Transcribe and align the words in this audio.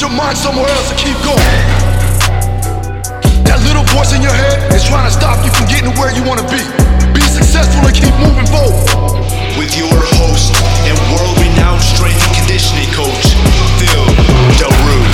put 0.00 0.08
your 0.08 0.16
mind 0.16 0.38
somewhere 0.38 0.64
else 0.64 0.90
and 0.90 0.98
keep 0.98 1.16
going. 1.20 1.44
That 3.44 3.60
little 3.68 3.84
voice 3.92 4.16
in 4.16 4.22
your 4.24 4.32
head 4.32 4.72
is 4.72 4.80
trying 4.88 5.04
to 5.04 5.12
stop 5.12 5.44
you 5.44 5.52
from 5.52 5.68
getting 5.68 5.92
to 5.92 5.94
where 6.00 6.08
you 6.16 6.24
want 6.24 6.40
to 6.40 6.48
be. 6.48 6.62
Be 7.12 7.20
successful 7.20 7.84
and 7.84 7.92
keep 7.92 8.16
moving 8.16 8.48
forward. 8.48 8.80
With 9.60 9.76
your 9.76 9.92
host 9.92 10.56
and 10.88 10.96
world 11.12 11.36
renowned 11.36 11.84
strength 11.84 12.16
and 12.16 12.32
conditioning 12.32 12.88
coach, 12.96 13.36
Phil 13.76 14.08
Daru. 14.56 15.04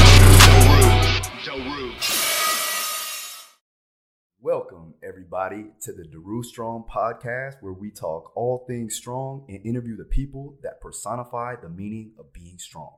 Welcome, 4.38 4.94
everybody, 5.02 5.66
to 5.82 5.92
the 5.92 6.04
Daru 6.04 6.44
Strong 6.44 6.84
podcast, 6.86 7.58
where 7.60 7.72
we 7.72 7.90
talk 7.90 8.30
all 8.36 8.64
things 8.68 8.94
strong 8.94 9.46
and 9.48 9.66
interview 9.66 9.96
the 9.96 10.04
people 10.04 10.58
that 10.62 10.80
personify 10.80 11.56
the 11.56 11.68
meaning 11.68 12.12
of 12.20 12.32
being 12.32 12.58
strong. 12.58 12.94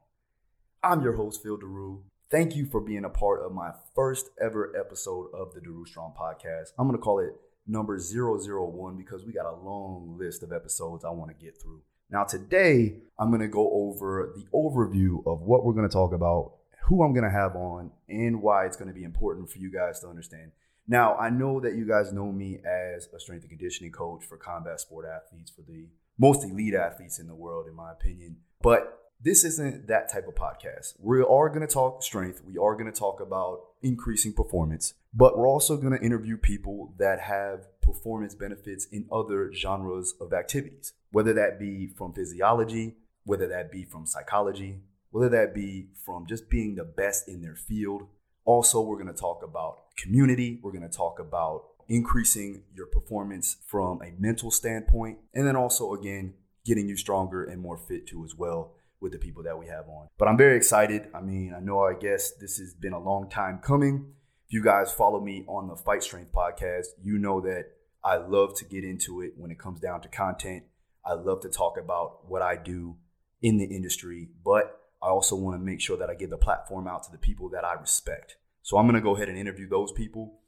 I'm 0.83 1.03
your 1.03 1.15
host, 1.15 1.43
Phil 1.43 1.57
Daru. 1.57 2.03
Thank 2.31 2.55
you 2.55 2.65
for 2.65 2.81
being 2.81 3.05
a 3.05 3.11
part 3.11 3.45
of 3.45 3.51
my 3.51 3.73
first 3.97 4.31
ever 4.41 4.73
episode 4.79 5.27
of 5.35 5.53
the 5.53 5.61
Daru 5.61 5.85
Strong 5.85 6.15
podcast. 6.17 6.69
I'm 6.79 6.87
going 6.87 6.97
to 6.97 7.03
call 7.03 7.19
it 7.19 7.33
number 7.67 7.99
001 7.99 8.97
because 8.97 9.25
we 9.25 9.33
got 9.33 9.47
a 9.47 9.57
long 9.57 10.17
list 10.17 10.45
of 10.45 10.53
episodes 10.53 11.05
I 11.05 11.11
want 11.11 11.37
to 11.37 11.45
get 11.45 11.61
through. 11.61 11.81
Now, 12.11 12.23
today, 12.23 12.95
I'm 13.19 13.31
going 13.31 13.41
to 13.41 13.49
go 13.49 13.69
over 13.73 14.33
the 14.37 14.45
overview 14.55 15.27
of 15.27 15.43
what 15.43 15.65
we're 15.65 15.73
going 15.73 15.89
to 15.89 15.93
talk 15.93 16.13
about, 16.13 16.53
who 16.85 17.03
I'm 17.03 17.13
going 17.13 17.25
to 17.25 17.31
have 17.31 17.57
on, 17.57 17.91
and 18.09 18.41
why 18.41 18.65
it's 18.65 18.77
going 18.77 18.89
to 18.89 18.95
be 18.95 19.05
important 19.05 19.51
for 19.51 19.59
you 19.59 19.73
guys 19.73 19.99
to 20.01 20.07
understand. 20.07 20.53
Now, 20.87 21.17
I 21.17 21.29
know 21.29 21.59
that 21.59 21.75
you 21.75 21.89
guys 21.89 22.13
know 22.13 22.31
me 22.31 22.61
as 22.65 23.09
a 23.13 23.19
strength 23.19 23.43
and 23.43 23.51
conditioning 23.51 23.91
coach 23.91 24.25
for 24.25 24.37
combat 24.37 24.79
sport 24.79 25.07
athletes, 25.07 25.51
for 25.51 25.63
the 25.63 25.89
most 26.19 26.45
elite 26.45 26.75
athletes 26.75 27.19
in 27.19 27.27
the 27.27 27.35
world, 27.35 27.67
in 27.67 27.75
my 27.75 27.91
opinion. 27.91 28.37
But 28.63 29.08
this 29.21 29.45
isn't 29.45 29.89
that 29.89 30.13
type 30.13 30.29
of 30.29 30.35
podcast. 30.35 30.95
We 31.01 31.21
are 31.21 31.49
going 31.49 31.67
to 31.67 31.67
talk 31.67 32.03
strength. 32.03 32.41
We 32.45 32.57
are 32.57 32.75
going 32.75 32.91
to 32.91 32.97
talk 32.97 33.21
about 33.21 33.61
increasing 33.83 34.33
performance, 34.33 34.95
but 35.13 35.37
we're 35.37 35.49
also 35.49 35.77
going 35.77 35.97
to 35.99 36.05
interview 36.05 36.37
people 36.37 36.95
that 36.99 37.21
have 37.21 37.67
performance 37.81 38.37
benefits 38.37 38.87
in 38.93 39.09
other 39.11 39.53
genres 39.53 40.15
of 40.21 40.33
activities, 40.33 40.93
whether 41.11 41.33
that 41.33 41.59
be 41.59 41.89
from 41.89 42.13
physiology, 42.13 42.97
whether 43.25 43.49
that 43.49 43.73
be 43.73 43.85
from 43.85 44.07
psychology, 44.07 44.83
whether 45.11 45.29
that 45.29 45.53
be 45.53 45.89
from 46.05 46.27
just 46.27 46.49
being 46.49 46.77
the 46.77 46.85
best 46.85 47.29
in 47.29 47.43
their 47.43 47.57
field. 47.57 48.03
Also, 48.45 48.81
we're 48.81 49.03
going 49.03 49.13
to 49.13 49.21
talk 49.21 49.43
about 49.43 49.97
community. 49.97 50.61
We're 50.63 50.73
going 50.73 50.89
to 50.89 50.97
talk 50.97 51.19
about 51.19 51.65
increasing 51.89 52.63
your 52.75 52.87
performance 52.87 53.57
from 53.67 54.01
a 54.01 54.13
mental 54.19 54.51
standpoint. 54.53 55.19
And 55.35 55.47
then 55.47 55.57
also, 55.57 55.93
again, 55.93 56.35
getting 56.65 56.89
you 56.89 56.97
stronger 56.97 57.45
and 57.45 57.61
more 57.61 57.79
fit 57.79 58.07
too, 58.07 58.25
as 58.25 58.35
well 58.37 58.75
with 59.01 59.13
the 59.13 59.19
people 59.19 59.43
that 59.45 59.59
we 59.59 59.67
have 59.67 59.89
on. 59.89 60.09
But 60.19 60.29
I'm 60.29 60.37
very 60.37 60.57
excited. 60.57 61.09
I 61.15 61.21
mean, 61.21 61.55
I 61.57 61.61
know 61.61 61.81
I 61.81 61.95
guess 61.95 62.33
this 62.33 62.59
has 62.59 62.75
been 62.75 62.93
a 62.93 62.99
long 62.99 63.29
time 63.31 63.61
coming. 63.63 64.13
If 64.47 64.53
you 64.55 64.63
guys 64.63 64.93
follow 64.93 65.21
me 65.21 65.45
on 65.47 65.69
the 65.69 65.77
Fight 65.77 66.03
Strength 66.03 66.33
podcast, 66.33 66.87
you 67.03 67.19
know 67.19 67.41
that 67.43 67.67
I 68.03 68.17
love 68.17 68.57
to 68.57 68.65
get 68.65 68.85
into 68.85 69.21
it 69.21 69.33
when 69.37 69.51
it 69.51 69.59
comes 69.59 69.81
down 69.81 70.01
to 70.03 70.09
content. 70.09 70.65
I 71.05 71.15
love 71.15 71.41
to 71.43 71.49
talk 71.49 71.79
about 71.79 72.29
what 72.29 72.43
I 72.43 72.57
do 72.57 72.97
in 73.41 73.59
the 73.59 73.65
industry, 73.65 74.29
but 74.45 74.81
I 75.03 75.09
also 75.09 75.37
want 75.37 75.59
to 75.59 75.65
make 75.65 75.81
sure 75.81 75.97
that 75.97 76.11
I 76.11 76.15
give 76.15 76.31
the 76.31 76.37
platform 76.37 76.89
out 76.89 77.05
to 77.05 77.13
the 77.13 77.19
people 77.19 77.51
that 77.51 77.65
I 77.65 77.75
respect. 77.75 78.37
So 78.63 78.77
I'm 78.77 78.87
going 78.87 78.97
to 78.97 79.01
go 79.01 79.15
ahead 79.17 79.29
and 79.29 79.39
interview 79.39 79.69
those 79.69 79.93
people. 79.93 80.41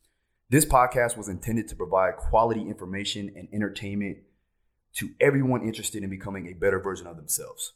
This 0.49 0.65
podcast 0.65 1.17
was 1.17 1.29
intended 1.29 1.69
to 1.69 1.77
provide 1.77 2.17
quality 2.17 2.63
information 2.63 3.33
and 3.37 3.49
entertainment 3.53 4.19
to 4.97 5.11
everyone 5.21 5.63
interested 5.63 6.03
in 6.03 6.11
becoming 6.11 6.49
a 6.49 6.55
better 6.55 6.81
version 6.81 7.07
of 7.07 7.17
themselves. 7.17 7.73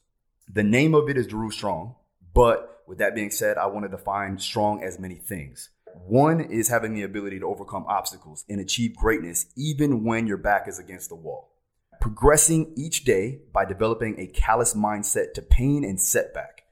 The 0.52 0.62
name 0.62 0.94
of 0.94 1.08
it 1.08 1.16
is 1.16 1.26
Daru 1.26 1.50
Strong, 1.50 1.94
but 2.34 2.82
with 2.86 2.98
that 2.98 3.14
being 3.14 3.30
said, 3.30 3.56
I 3.56 3.66
want 3.66 3.84
to 3.86 3.96
define 3.96 4.38
strong 4.38 4.82
as 4.82 4.98
many 4.98 5.16
things. 5.16 5.70
One 6.06 6.40
is 6.40 6.68
having 6.68 6.94
the 6.94 7.02
ability 7.02 7.38
to 7.40 7.46
overcome 7.46 7.86
obstacles 7.88 8.44
and 8.48 8.60
achieve 8.60 8.96
greatness 8.96 9.46
even 9.56 10.04
when 10.04 10.26
your 10.26 10.36
back 10.36 10.68
is 10.68 10.78
against 10.78 11.08
the 11.08 11.14
wall. 11.14 11.52
Progressing 12.00 12.74
each 12.76 13.04
day 13.04 13.40
by 13.52 13.64
developing 13.64 14.18
a 14.18 14.26
callous 14.26 14.74
mindset 14.74 15.32
to 15.34 15.42
pain 15.42 15.84
and 15.84 16.00
setback. 16.00 16.64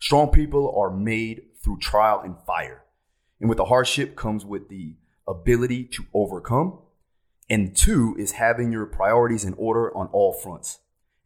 Strong 0.00 0.30
people 0.30 0.74
are 0.78 0.90
made 0.90 1.42
through 1.62 1.78
trial 1.78 2.20
and 2.24 2.36
fire. 2.46 2.84
And 3.40 3.48
with 3.48 3.58
the 3.58 3.66
hardship 3.66 4.16
comes 4.16 4.44
with 4.44 4.68
the 4.68 4.96
ability 5.28 5.84
to 5.84 6.04
overcome. 6.14 6.78
And 7.48 7.76
two 7.76 8.16
is 8.18 8.32
having 8.32 8.72
your 8.72 8.86
priorities 8.86 9.44
in 9.44 9.54
order 9.54 9.94
on 9.96 10.06
all 10.12 10.32
fronts. 10.32 10.79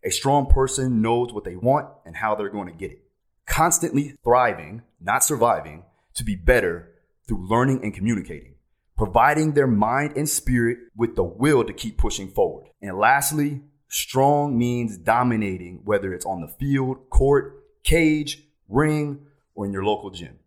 A 0.04 0.10
strong 0.10 0.46
person 0.46 1.00
knows 1.00 1.32
what 1.32 1.44
they 1.44 1.56
want 1.56 1.88
and 2.04 2.14
how 2.14 2.34
they're 2.34 2.50
going 2.50 2.68
to 2.68 2.74
get 2.74 2.90
it. 2.90 3.02
Constantly 3.46 4.16
thriving, 4.22 4.82
not 5.00 5.24
surviving, 5.24 5.84
to 6.14 6.24
be 6.24 6.36
better 6.36 6.90
through 7.26 7.48
learning 7.48 7.80
and 7.82 7.94
communicating. 7.94 8.54
Providing 8.98 9.54
their 9.54 9.66
mind 9.66 10.16
and 10.16 10.28
spirit 10.28 10.78
with 10.94 11.16
the 11.16 11.24
will 11.24 11.64
to 11.64 11.72
keep 11.72 11.96
pushing 11.96 12.28
forward. 12.28 12.68
And 12.82 12.98
lastly, 12.98 13.62
strong 13.88 14.58
means 14.58 14.98
dominating, 14.98 15.80
whether 15.84 16.12
it's 16.12 16.26
on 16.26 16.42
the 16.42 16.48
field, 16.48 17.08
court, 17.08 17.64
cage, 17.82 18.42
ring, 18.68 19.26
or 19.54 19.64
in 19.64 19.72
your 19.72 19.84
local 19.84 20.10
gym. 20.10 20.38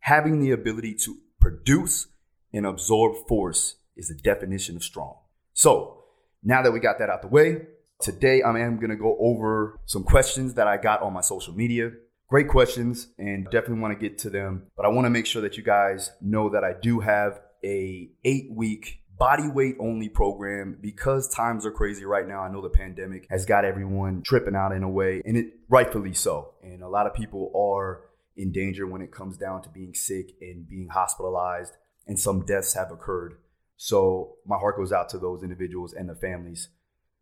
Having 0.00 0.40
the 0.40 0.52
ability 0.52 0.94
to 0.94 1.16
produce 1.40 2.06
and 2.52 2.64
absorb 2.64 3.26
force 3.26 3.76
is 3.96 4.08
the 4.08 4.14
definition 4.14 4.76
of 4.76 4.84
strong. 4.84 5.16
So, 5.52 6.04
now 6.42 6.62
that 6.62 6.72
we 6.72 6.80
got 6.80 6.98
that 7.00 7.10
out 7.10 7.22
the 7.22 7.28
way, 7.28 7.66
Today, 8.00 8.40
I 8.40 8.58
am 8.60 8.76
going 8.76 8.88
to 8.88 8.96
go 8.96 9.14
over 9.20 9.78
some 9.84 10.04
questions 10.04 10.54
that 10.54 10.66
I 10.66 10.78
got 10.78 11.02
on 11.02 11.12
my 11.12 11.20
social 11.20 11.54
media. 11.54 11.90
Great 12.28 12.48
questions, 12.48 13.08
and 13.18 13.44
definitely 13.44 13.80
want 13.80 13.92
to 13.92 14.08
get 14.08 14.16
to 14.18 14.30
them. 14.30 14.62
But 14.74 14.86
I 14.86 14.88
want 14.88 15.04
to 15.04 15.10
make 15.10 15.26
sure 15.26 15.42
that 15.42 15.58
you 15.58 15.62
guys 15.62 16.10
know 16.22 16.48
that 16.48 16.64
I 16.64 16.72
do 16.80 17.00
have 17.00 17.40
a 17.62 18.08
eight 18.24 18.50
week 18.52 19.02
body 19.18 19.48
weight 19.48 19.76
only 19.78 20.08
program 20.08 20.78
because 20.80 21.28
times 21.28 21.66
are 21.66 21.70
crazy 21.70 22.06
right 22.06 22.26
now. 22.26 22.40
I 22.40 22.50
know 22.50 22.62
the 22.62 22.70
pandemic 22.70 23.26
has 23.28 23.44
got 23.44 23.66
everyone 23.66 24.22
tripping 24.22 24.56
out 24.56 24.72
in 24.72 24.82
a 24.82 24.88
way, 24.88 25.20
and 25.26 25.36
it 25.36 25.58
rightfully 25.68 26.14
so. 26.14 26.54
And 26.62 26.82
a 26.82 26.88
lot 26.88 27.06
of 27.06 27.12
people 27.12 27.52
are 27.54 28.00
in 28.34 28.50
danger 28.50 28.86
when 28.86 29.02
it 29.02 29.12
comes 29.12 29.36
down 29.36 29.60
to 29.64 29.68
being 29.68 29.92
sick 29.92 30.30
and 30.40 30.66
being 30.66 30.88
hospitalized, 30.88 31.74
and 32.06 32.18
some 32.18 32.46
deaths 32.46 32.72
have 32.72 32.90
occurred. 32.90 33.34
So 33.76 34.36
my 34.46 34.56
heart 34.56 34.78
goes 34.78 34.90
out 34.90 35.10
to 35.10 35.18
those 35.18 35.42
individuals 35.42 35.92
and 35.92 36.08
the 36.08 36.14
families. 36.14 36.68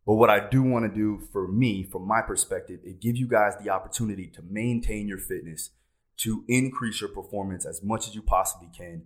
But 0.08 0.14
what 0.14 0.30
I 0.30 0.48
do 0.48 0.62
want 0.62 0.86
to 0.86 0.88
do 0.88 1.20
for 1.32 1.46
me, 1.46 1.82
from 1.82 2.08
my 2.08 2.22
perspective, 2.22 2.80
it 2.82 2.98
give 2.98 3.18
you 3.18 3.28
guys 3.28 3.52
the 3.62 3.68
opportunity 3.68 4.26
to 4.28 4.42
maintain 4.48 5.06
your 5.06 5.18
fitness, 5.18 5.68
to 6.20 6.46
increase 6.48 7.02
your 7.02 7.10
performance 7.10 7.66
as 7.66 7.82
much 7.82 8.08
as 8.08 8.14
you 8.14 8.22
possibly 8.22 8.70
can 8.74 9.02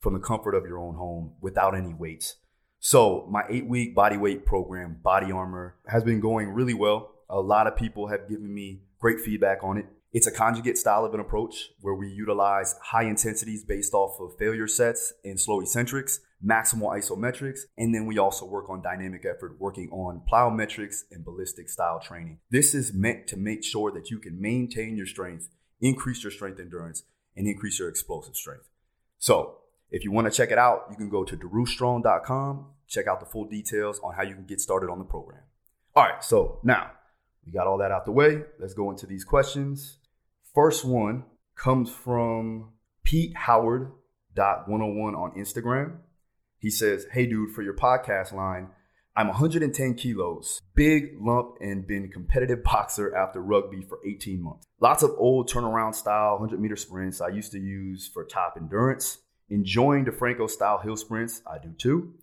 from 0.00 0.12
the 0.12 0.20
comfort 0.20 0.54
of 0.54 0.66
your 0.66 0.78
own 0.78 0.96
home 0.96 1.32
without 1.40 1.74
any 1.74 1.94
weights. 1.94 2.36
So, 2.78 3.26
my 3.30 3.44
eight 3.48 3.66
week 3.66 3.94
body 3.94 4.18
weight 4.18 4.44
program, 4.44 4.98
Body 5.02 5.32
Armor, 5.32 5.76
has 5.86 6.04
been 6.04 6.20
going 6.20 6.50
really 6.50 6.74
well. 6.74 7.14
A 7.30 7.40
lot 7.40 7.66
of 7.66 7.74
people 7.74 8.08
have 8.08 8.28
given 8.28 8.52
me 8.52 8.82
great 9.00 9.20
feedback 9.20 9.64
on 9.64 9.78
it. 9.78 9.86
It's 10.12 10.26
a 10.26 10.30
conjugate 10.30 10.76
style 10.76 11.06
of 11.06 11.14
an 11.14 11.20
approach 11.20 11.70
where 11.80 11.94
we 11.94 12.08
utilize 12.08 12.74
high 12.82 13.04
intensities 13.04 13.64
based 13.64 13.94
off 13.94 14.20
of 14.20 14.36
failure 14.38 14.68
sets 14.68 15.14
and 15.24 15.40
slow 15.40 15.62
eccentrics 15.62 16.20
maximal 16.44 16.92
isometrics, 16.96 17.60
and 17.78 17.94
then 17.94 18.06
we 18.06 18.18
also 18.18 18.44
work 18.44 18.68
on 18.68 18.82
dynamic 18.82 19.24
effort, 19.24 19.56
working 19.58 19.88
on 19.90 20.22
plyometrics 20.30 21.02
and 21.10 21.24
ballistic 21.24 21.68
style 21.68 22.00
training. 22.00 22.38
This 22.50 22.74
is 22.74 22.92
meant 22.92 23.26
to 23.28 23.36
make 23.36 23.64
sure 23.64 23.90
that 23.92 24.10
you 24.10 24.18
can 24.18 24.40
maintain 24.40 24.96
your 24.96 25.06
strength, 25.06 25.48
increase 25.80 26.22
your 26.22 26.30
strength 26.30 26.60
endurance, 26.60 27.04
and 27.36 27.46
increase 27.46 27.78
your 27.78 27.88
explosive 27.88 28.36
strength. 28.36 28.68
So, 29.18 29.58
if 29.90 30.04
you 30.04 30.10
want 30.10 30.26
to 30.26 30.36
check 30.36 30.50
it 30.50 30.58
out, 30.58 30.86
you 30.90 30.96
can 30.96 31.08
go 31.08 31.24
to 31.24 31.36
darustrong.com, 31.36 32.66
check 32.88 33.06
out 33.06 33.20
the 33.20 33.26
full 33.26 33.46
details 33.46 34.00
on 34.02 34.14
how 34.14 34.22
you 34.22 34.34
can 34.34 34.46
get 34.46 34.60
started 34.60 34.90
on 34.90 34.98
the 34.98 35.04
program. 35.04 35.42
All 35.94 36.04
right, 36.04 36.22
so 36.22 36.58
now 36.62 36.90
we 37.46 37.52
got 37.52 37.66
all 37.66 37.78
that 37.78 37.92
out 37.92 38.04
the 38.04 38.12
way. 38.12 38.42
Let's 38.58 38.74
go 38.74 38.90
into 38.90 39.06
these 39.06 39.24
questions. 39.24 39.98
First 40.54 40.84
one 40.84 41.24
comes 41.54 41.90
from 41.90 42.72
Pete 43.04 43.36
Howard. 43.36 43.92
Dot 44.34 44.68
101 44.68 45.14
on 45.14 45.30
Instagram. 45.38 45.98
He 46.64 46.70
says, 46.70 47.04
Hey, 47.12 47.26
dude, 47.26 47.50
for 47.50 47.60
your 47.60 47.74
podcast 47.74 48.32
line, 48.32 48.68
I'm 49.14 49.26
110 49.26 49.96
kilos, 49.96 50.62
big 50.74 51.10
lump, 51.20 51.56
and 51.60 51.86
been 51.86 52.10
competitive 52.10 52.64
boxer 52.64 53.14
after 53.14 53.42
rugby 53.42 53.82
for 53.82 53.98
18 54.02 54.42
months. 54.42 54.66
Lots 54.80 55.02
of 55.02 55.10
old 55.18 55.50
turnaround 55.50 55.94
style 55.94 56.38
100 56.38 56.58
meter 56.58 56.76
sprints 56.76 57.20
I 57.20 57.28
used 57.28 57.52
to 57.52 57.58
use 57.58 58.08
for 58.08 58.24
top 58.24 58.54
endurance. 58.58 59.18
Enjoying 59.50 60.06
DeFranco 60.06 60.48
style 60.48 60.78
hill 60.78 60.96
sprints, 60.96 61.42
I 61.46 61.58
do 61.58 61.74
too. 61.76 62.14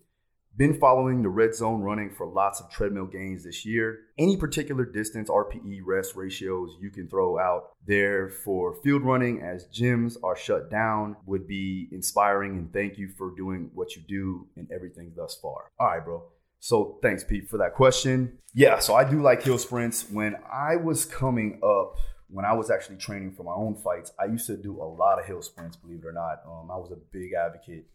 Been 0.57 0.77
following 0.77 1.21
the 1.21 1.29
red 1.29 1.55
zone 1.55 1.81
running 1.81 2.09
for 2.09 2.27
lots 2.27 2.59
of 2.59 2.69
treadmill 2.69 3.05
gains 3.05 3.45
this 3.45 3.65
year. 3.65 3.99
Any 4.17 4.35
particular 4.35 4.83
distance 4.83 5.29
RPE 5.29 5.79
rest 5.85 6.15
ratios 6.17 6.75
you 6.81 6.89
can 6.91 7.07
throw 7.07 7.39
out 7.39 7.71
there 7.87 8.27
for 8.27 8.75
field 8.83 9.03
running 9.03 9.41
as 9.41 9.65
gyms 9.73 10.17
are 10.23 10.35
shut 10.35 10.69
down 10.69 11.15
would 11.25 11.47
be 11.47 11.87
inspiring 11.93 12.57
and 12.57 12.73
thank 12.73 12.97
you 12.97 13.07
for 13.17 13.33
doing 13.33 13.71
what 13.73 13.95
you 13.95 14.01
do 14.01 14.45
and 14.57 14.69
everything 14.73 15.13
thus 15.15 15.39
far. 15.41 15.71
All 15.79 15.87
right, 15.87 16.03
bro. 16.03 16.23
So 16.59 16.99
thanks, 17.01 17.23
Pete, 17.23 17.49
for 17.49 17.57
that 17.57 17.73
question. 17.73 18.37
Yeah, 18.53 18.79
so 18.79 18.93
I 18.93 19.09
do 19.09 19.21
like 19.21 19.41
hill 19.43 19.57
sprints. 19.57 20.11
When 20.11 20.35
I 20.51 20.75
was 20.75 21.05
coming 21.05 21.61
up, 21.63 21.95
when 22.27 22.43
I 22.43 22.53
was 22.53 22.69
actually 22.69 22.97
training 22.97 23.33
for 23.35 23.43
my 23.43 23.53
own 23.53 23.75
fights, 23.75 24.11
I 24.19 24.25
used 24.25 24.47
to 24.47 24.57
do 24.57 24.81
a 24.81 24.83
lot 24.83 25.17
of 25.17 25.25
hill 25.25 25.41
sprints, 25.41 25.77
believe 25.77 26.03
it 26.03 26.07
or 26.07 26.11
not. 26.11 26.41
Um, 26.45 26.69
I 26.69 26.75
was 26.75 26.91
a 26.91 26.97
big 27.11 27.31
advocate 27.33 27.85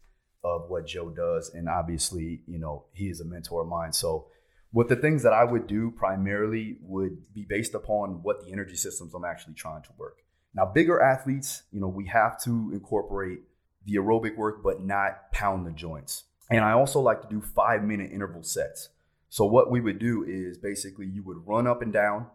of 0.46 0.70
what 0.70 0.86
Joe 0.86 1.10
does. 1.10 1.52
And 1.52 1.68
obviously, 1.68 2.42
you 2.46 2.58
know, 2.58 2.84
he 2.92 3.08
is 3.08 3.20
a 3.20 3.24
mentor 3.24 3.62
of 3.62 3.68
mine. 3.68 3.92
So, 3.92 4.28
what 4.70 4.88
the 4.88 4.96
things 4.96 5.22
that 5.22 5.32
I 5.32 5.44
would 5.44 5.66
do 5.66 5.90
primarily 5.90 6.76
would 6.82 7.32
be 7.32 7.46
based 7.48 7.74
upon 7.74 8.22
what 8.22 8.44
the 8.44 8.52
energy 8.52 8.76
systems 8.76 9.14
I'm 9.14 9.24
actually 9.24 9.54
trying 9.54 9.82
to 9.82 9.90
work. 9.96 10.18
Now, 10.54 10.66
bigger 10.66 11.00
athletes, 11.00 11.62
you 11.72 11.80
know, 11.80 11.88
we 11.88 12.06
have 12.08 12.40
to 12.42 12.70
incorporate 12.72 13.40
the 13.84 13.94
aerobic 13.96 14.36
work, 14.36 14.62
but 14.62 14.82
not 14.82 15.32
pound 15.32 15.66
the 15.66 15.70
joints. 15.70 16.24
And 16.50 16.64
I 16.64 16.72
also 16.72 17.00
like 17.00 17.22
to 17.22 17.28
do 17.28 17.40
five 17.40 17.82
minute 17.82 18.12
interval 18.12 18.42
sets. 18.42 18.90
So, 19.30 19.46
what 19.46 19.70
we 19.70 19.80
would 19.80 19.98
do 19.98 20.24
is 20.24 20.58
basically 20.58 21.06
you 21.06 21.22
would 21.24 21.46
run 21.46 21.66
up 21.66 21.82
and 21.82 21.92
down. 21.92 22.26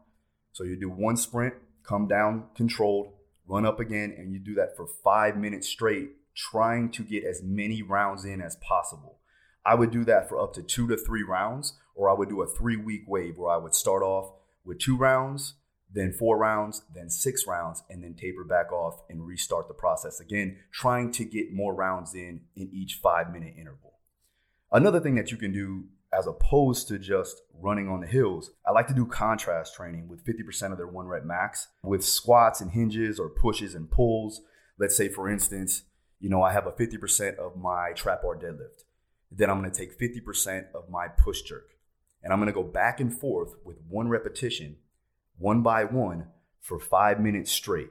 So, 0.51 0.63
you 0.63 0.77
do 0.77 0.89
one 0.89 1.17
sprint, 1.17 1.53
come 1.83 2.07
down 2.07 2.45
controlled, 2.55 3.13
run 3.47 3.65
up 3.65 3.79
again, 3.79 4.13
and 4.17 4.33
you 4.33 4.39
do 4.39 4.55
that 4.55 4.75
for 4.75 4.87
five 5.03 5.37
minutes 5.37 5.67
straight, 5.67 6.09
trying 6.35 6.91
to 6.91 7.03
get 7.03 7.23
as 7.23 7.41
many 7.43 7.81
rounds 7.81 8.25
in 8.25 8.41
as 8.41 8.55
possible. 8.57 9.19
I 9.65 9.75
would 9.75 9.91
do 9.91 10.03
that 10.05 10.27
for 10.27 10.39
up 10.41 10.53
to 10.53 10.63
two 10.63 10.87
to 10.87 10.97
three 10.97 11.23
rounds, 11.23 11.77
or 11.95 12.09
I 12.09 12.13
would 12.13 12.29
do 12.29 12.41
a 12.41 12.47
three 12.47 12.77
week 12.77 13.03
wave 13.07 13.37
where 13.37 13.53
I 13.53 13.57
would 13.57 13.75
start 13.75 14.01
off 14.01 14.33
with 14.65 14.79
two 14.79 14.97
rounds, 14.97 15.55
then 15.93 16.13
four 16.13 16.37
rounds, 16.37 16.83
then 16.95 17.09
six 17.09 17.45
rounds, 17.45 17.83
and 17.89 18.03
then 18.03 18.15
taper 18.15 18.43
back 18.43 18.71
off 18.71 19.01
and 19.09 19.25
restart 19.25 19.67
the 19.67 19.73
process 19.73 20.19
again, 20.19 20.57
trying 20.71 21.11
to 21.11 21.25
get 21.25 21.53
more 21.53 21.73
rounds 21.73 22.15
in 22.15 22.41
in 22.55 22.69
each 22.73 22.99
five 23.01 23.31
minute 23.31 23.53
interval. 23.57 23.99
Another 24.71 24.99
thing 24.99 25.15
that 25.15 25.31
you 25.31 25.37
can 25.37 25.51
do 25.51 25.85
as 26.13 26.27
opposed 26.27 26.87
to 26.89 26.99
just 26.99 27.41
running 27.53 27.87
on 27.87 28.01
the 28.01 28.07
hills, 28.07 28.51
I 28.65 28.71
like 28.71 28.87
to 28.87 28.93
do 28.93 29.05
contrast 29.05 29.75
training 29.75 30.09
with 30.09 30.25
50% 30.25 30.71
of 30.71 30.77
their 30.77 30.87
one 30.87 31.07
rep 31.07 31.23
max 31.23 31.69
with 31.83 32.03
squats 32.03 32.59
and 32.59 32.71
hinges 32.71 33.19
or 33.19 33.29
pushes 33.29 33.75
and 33.75 33.89
pulls. 33.89 34.41
Let's 34.77 34.97
say, 34.97 35.07
for 35.07 35.29
instance, 35.29 35.83
you 36.21 36.29
know, 36.29 36.43
I 36.43 36.53
have 36.53 36.67
a 36.67 36.71
50% 36.71 37.37
of 37.37 37.57
my 37.57 37.91
trap 37.93 38.21
bar 38.21 38.37
deadlift. 38.37 38.85
Then 39.31 39.49
I'm 39.49 39.61
to 39.63 39.71
take 39.71 39.99
50% 39.99 40.71
of 40.73 40.89
my 40.89 41.07
push 41.07 41.41
jerk. 41.41 41.71
And 42.23 42.31
I'm 42.31 42.39
to 42.45 42.53
go 42.53 42.63
back 42.63 42.99
and 42.99 43.11
forth 43.11 43.55
with 43.65 43.77
one 43.89 44.07
repetition, 44.07 44.77
one 45.37 45.63
by 45.63 45.83
one, 45.83 46.27
for 46.61 46.79
five 46.79 47.19
minutes 47.19 47.51
straight. 47.51 47.89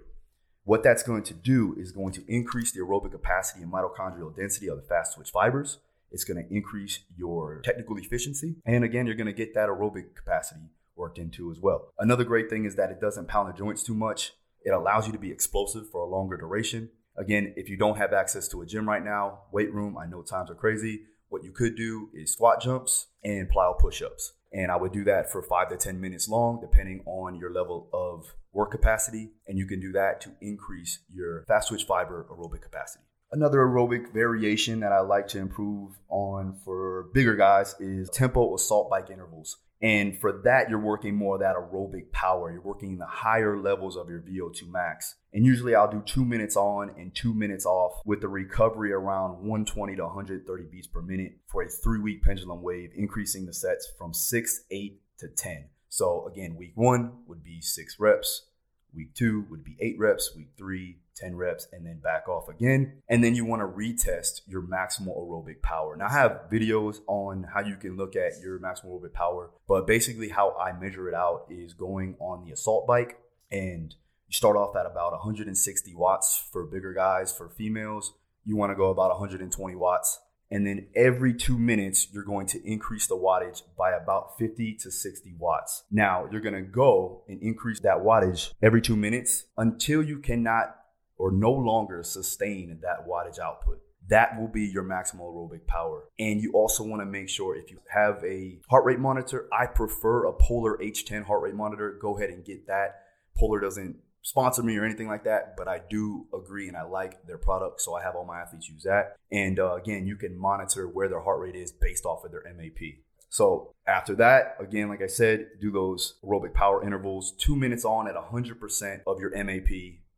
What 0.63 0.85
that's 0.85 1.03
going 1.03 1.25
to 1.25 1.35
do 1.35 1.75
is 1.77 1.91
going 1.91 2.13
to 2.13 2.25
increase 2.29 2.71
the 2.71 2.81
aerobic 2.81 3.11
capacity 3.11 3.63
and 3.63 3.73
mitochondrial 3.73 4.37
density 4.37 4.69
of 4.69 4.77
the 4.77 4.87
fast 4.87 5.17
twitch 5.17 5.31
fibers. 5.31 5.79
It's 6.13 6.23
going 6.23 6.45
to 6.45 6.55
increase 6.55 7.01
your 7.17 7.61
technical 7.65 7.97
efficiency. 7.97 8.57
And 8.65 8.85
again, 8.85 9.07
you're 9.07 9.17
going 9.17 9.27
to 9.27 9.33
get 9.33 9.55
that 9.55 9.69
aerobic 9.69 10.15
capacity 10.15 10.71
worked 10.95 11.19
into 11.19 11.51
as 11.51 11.59
well. 11.59 11.93
Another 11.99 12.25
great 12.25 12.49
thing 12.49 12.65
is 12.65 12.77
that 12.77 12.91
it 12.91 13.01
doesn't 13.01 13.27
pound 13.27 13.49
the 13.49 13.59
joints 13.59 13.83
too 13.83 13.95
much. 13.95 14.35
It 14.63 14.71
allows 14.71 15.07
you 15.07 15.13
to 15.13 15.19
be 15.19 15.33
explosive 15.33 15.91
for 15.91 16.03
a 16.03 16.07
longer 16.07 16.37
duration. 16.37 16.91
Again, 17.17 17.55
if 17.57 17.69
you 17.69 17.77
don't 17.77 17.99
have 17.99 18.13
access 18.13 18.49
to 18.49 18.63
a 18.63 18.67
gym 18.67 18.89
right 18.89 19.05
now, 19.05 19.41
weight 19.53 19.73
room, 19.73 19.99
I 19.99 20.07
know 20.07 20.23
times 20.23 20.51
are 20.51 20.55
crazy. 20.55 21.03
What 21.29 21.45
you 21.45 21.53
could 21.53 21.77
do 21.77 22.09
is 22.15 22.33
squat 22.33 22.61
jumps 22.61 23.07
and 23.23 23.49
plyo 23.49 23.79
push 23.79 24.03
ups. 24.03 24.33
And 24.53 24.71
I 24.73 24.77
would 24.77 24.93
do 24.93 25.05
that 25.05 25.31
for 25.31 25.43
five 25.43 25.69
to 25.69 25.77
10 25.77 26.01
minutes 26.01 26.29
long, 26.29 26.61
depending 26.61 27.03
on 27.07 27.37
your 27.37 27.53
level 27.53 27.89
of 27.93 28.35
work 28.53 28.73
capacity. 28.73 29.31
And 29.47 29.57
you 29.57 29.67
can 29.67 29.81
do 29.81 29.93
that 29.93 30.21
to 30.23 30.31
increase 30.41 30.99
your 31.13 31.45
fast 31.47 31.69
twitch 31.69 31.85
fiber 31.85 32.27
aerobic 32.31 32.63
capacity. 32.63 33.05
Another 33.33 33.59
aerobic 33.59 34.13
variation 34.13 34.81
that 34.81 34.91
I 34.91 35.01
like 35.01 35.29
to 35.29 35.39
improve 35.39 35.93
on 36.09 36.59
for 36.65 37.11
bigger 37.15 37.37
guys 37.37 37.77
is 37.79 38.11
tempo 38.11 38.55
assault 38.55 38.91
bike 38.91 39.09
intervals. 39.09 39.59
And 39.83 40.19
for 40.19 40.43
that, 40.45 40.69
you're 40.69 40.79
working 40.79 41.15
more 41.15 41.37
of 41.37 41.41
that 41.41 41.57
aerobic 41.57 42.13
power. 42.13 42.53
You're 42.53 42.61
working 42.61 42.99
the 42.99 43.07
higher 43.07 43.59
levels 43.59 43.97
of 43.97 44.11
your 44.11 44.21
VO2 44.21 44.71
max. 44.71 45.17
And 45.33 45.47
usually 45.47 45.75
I'll 45.75 45.91
do 45.91 46.03
two 46.05 46.25
minutes 46.25 46.55
on 46.55 46.91
and 46.99 47.15
two 47.15 47.33
minutes 47.33 47.65
off 47.65 48.03
with 48.05 48.21
the 48.21 48.29
recovery 48.29 48.93
around 48.93 49.39
120 49.39 49.97
to 49.97 50.05
130 50.05 50.65
beats 50.71 50.87
per 50.87 51.01
minute 51.01 51.39
for 51.47 51.63
a 51.63 51.69
three 51.69 51.99
week 51.99 52.23
pendulum 52.23 52.63
wave, 52.63 52.91
increasing 52.95 53.47
the 53.47 53.55
sets 53.55 53.91
from 53.97 54.13
six, 54.13 54.65
eight 54.71 55.01
to 55.19 55.29
10. 55.29 55.69
So 55.89 56.27
again, 56.31 56.57
week 56.57 56.73
one 56.75 57.13
would 57.27 57.43
be 57.43 57.61
six 57.63 57.99
reps. 57.99 58.50
Week 58.95 59.15
two 59.15 59.47
would 59.51 59.65
be 59.65 59.77
eight 59.81 59.99
reps. 59.99 60.35
Week 60.37 60.49
three, 60.57 60.99
10 61.21 61.37
reps 61.37 61.69
and 61.73 61.87
then 61.87 61.99
back 61.99 62.29
off 62.29 62.49
again. 62.49 63.03
And 63.09 63.23
then 63.23 63.35
you 63.35 63.45
want 63.45 63.61
to 63.61 63.67
retest 63.67 64.41
your 64.47 64.63
maximal 64.63 65.17
aerobic 65.19 65.63
power. 65.63 65.97
Now, 65.97 66.07
I 66.07 66.13
have 66.13 66.43
videos 66.51 66.99
on 67.07 67.47
how 67.55 67.61
you 67.61 67.77
can 67.77 67.97
look 67.97 68.17
at 68.17 68.41
your 68.43 68.59
maximal 68.59 69.01
aerobic 69.01 69.13
power, 69.13 69.51
but 69.69 69.87
basically, 69.87 70.31
how 70.31 70.57
I 70.57 70.73
measure 70.73 71.09
it 71.09 71.15
out 71.15 71.47
is 71.51 71.75
going 71.75 72.17
on 72.21 72.45
the 72.45 72.53
assault 72.53 72.87
bike 72.87 73.19
and 73.53 73.95
you 74.29 74.35
start 74.35 74.57
off 74.57 74.77
at 74.77 74.87
about 74.87 75.13
160 75.13 75.95
watts 75.95 76.43
for 76.53 76.65
bigger 76.65 76.95
guys. 76.95 77.33
For 77.33 77.49
females, 77.49 78.15
you 78.45 78.57
want 78.57 78.71
to 78.71 78.77
go 78.77 78.91
about 78.91 79.11
120 79.11 79.75
watts. 79.75 80.21
And 80.51 80.67
then 80.67 80.89
every 80.97 81.33
two 81.33 81.59
minutes, 81.59 82.09
you're 82.13 82.25
going 82.25 82.47
to 82.49 82.63
increase 82.69 83.07
the 83.07 83.17
wattage 83.17 83.63
by 83.79 83.93
about 83.93 84.37
50 84.39 84.75
to 84.81 84.91
60 84.91 85.35
watts. 85.39 85.85
Now, 85.91 86.29
you're 86.31 86.41
going 86.41 86.55
to 86.55 86.63
go 86.63 87.23
and 87.29 87.41
increase 87.41 87.81
that 87.81 87.99
wattage 87.99 88.53
every 88.61 88.83
two 88.83 88.97
minutes 88.97 89.45
until 89.57 90.03
you 90.03 90.19
cannot 90.19 90.77
or 91.19 91.31
no 91.31 91.53
longer 91.53 92.03
sustain 92.03 92.81
that 92.83 93.07
wattage 93.07 93.39
output. 93.39 93.81
That 94.09 94.41
will 94.41 94.49
be 94.49 94.67
your 94.67 94.83
maximal 94.83 95.33
aerobic 95.33 95.67
power. 95.67 96.09
And 96.19 96.43
you 96.43 96.53
also 96.53 96.83
want 96.83 97.01
to 97.01 97.07
make 97.07 97.29
sure 97.29 97.55
if 97.55 97.71
you 97.71 97.79
have 97.89 98.25
a 98.25 98.59
heart 98.69 98.85
rate 98.85 98.99
monitor, 98.99 99.47
I 99.53 99.67
prefer 99.67 100.25
a 100.25 100.33
Polar 100.33 100.79
H10 100.79 101.25
heart 101.27 101.43
rate 101.43 101.55
monitor. 101.55 101.97
Go 102.01 102.17
ahead 102.19 102.31
and 102.31 102.45
get 102.45 102.67
that. 102.67 103.03
Polar 103.37 103.61
doesn't 103.61 103.97
sponsor 104.23 104.63
me 104.63 104.77
or 104.77 104.85
anything 104.85 105.09
like 105.09 105.25
that, 105.25 105.55
but 105.57 105.69
I 105.69 105.81
do 105.89 106.27
agree 106.35 106.69
and 106.69 106.77
I 106.77 106.83
like 106.83 107.27
their 107.27 107.39
product. 107.39 107.81
So 107.81 107.95
I 107.95 108.03
have 108.03 108.15
all 108.15 108.25
my 108.25 108.41
athletes 108.41 108.69
use 108.69 108.83
that. 108.85 109.17
And 109.33 109.59
uh, 109.59 109.75
again, 109.75 110.07
you 110.07 110.17
can 110.17 110.39
monitor 110.39 110.89
where 110.89 111.09
their 111.09 111.21
heart 111.21 111.41
rate 111.41 111.57
is 111.57 111.73
based 111.73 112.05
off 112.05 112.25
of 112.25 112.31
their 112.31 112.45
MAP. 112.57 112.99
So 113.31 113.73
after 113.87 114.15
that, 114.17 114.57
again, 114.59 114.89
like 114.89 115.03
I 115.03 115.07
said, 115.07 115.47
do 115.61 115.71
those 115.71 116.19
aerobic 116.25 116.53
power 116.53 116.85
intervals, 116.85 117.33
two 117.39 117.55
minutes 117.55 117.85
on 117.85 118.09
at 118.09 118.15
100% 118.15 119.01
of 119.07 119.21
your 119.21 119.31
MAP 119.45 119.71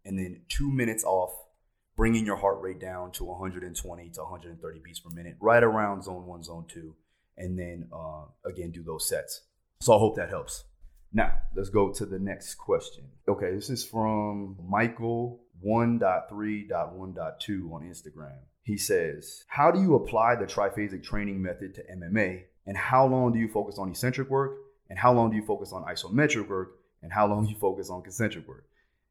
and 0.05 0.19
then 0.19 0.41
two 0.49 0.71
minutes 0.71 1.05
off, 1.05 1.33
bringing 1.95 2.25
your 2.25 2.37
heart 2.37 2.61
rate 2.61 2.81
down 2.81 3.13
to 3.13 3.25
120 3.25 4.09
to 4.11 4.21
130 4.21 4.81
beats 4.83 5.01
per 5.01 5.11
minute, 5.11 5.37
right 5.41 5.63
around 5.63 6.03
zone 6.03 6.27
one, 6.27 6.43
zone 6.43 6.65
two, 6.67 6.95
and 7.37 7.59
then 7.59 7.89
uh, 7.93 8.25
again 8.45 8.71
do 8.71 8.83
those 8.83 9.09
sets. 9.09 9.43
So 9.81 9.95
I 9.95 9.99
hope 9.99 10.17
that 10.17 10.31
helps. 10.31 10.65
Now 11.13 11.35
let's 11.55 11.69
go 11.69 11.93
to 11.93 12.07
the 12.07 12.19
next 12.19 12.55
question. 12.55 13.05
Okay, 13.29 13.55
this 13.55 13.71
is 13.71 13.85
from 13.85 14.57
Michael 14.67 15.41
1.3.1.2 15.65 17.73
on 17.73 17.83
Instagram. 17.83 18.39
He 18.63 18.77
says, 18.77 19.45
How 19.49 19.71
do 19.71 19.81
you 19.81 19.95
apply 19.95 20.37
the 20.37 20.47
triphasic 20.47 21.03
training 21.03 21.43
method 21.43 21.75
to 21.75 21.83
MMA? 21.83 22.45
And 22.67 22.77
how 22.77 23.07
long 23.07 23.33
do 23.33 23.39
you 23.39 23.49
focus 23.49 23.79
on 23.79 23.91
eccentric 23.91 24.31
work? 24.31 24.57
And 24.89 24.99
how 24.99 25.13
long 25.13 25.31
do 25.31 25.37
you 25.37 25.45
focus 25.45 25.73
on 25.73 25.85
isometric 25.85 26.49
work? 26.49 26.77
And 27.03 27.13
how 27.13 27.27
long 27.27 27.45
do 27.45 27.51
you 27.51 27.59
focus 27.59 27.91
on 27.91 28.03
concentric 28.03 28.47
work? 28.47 28.65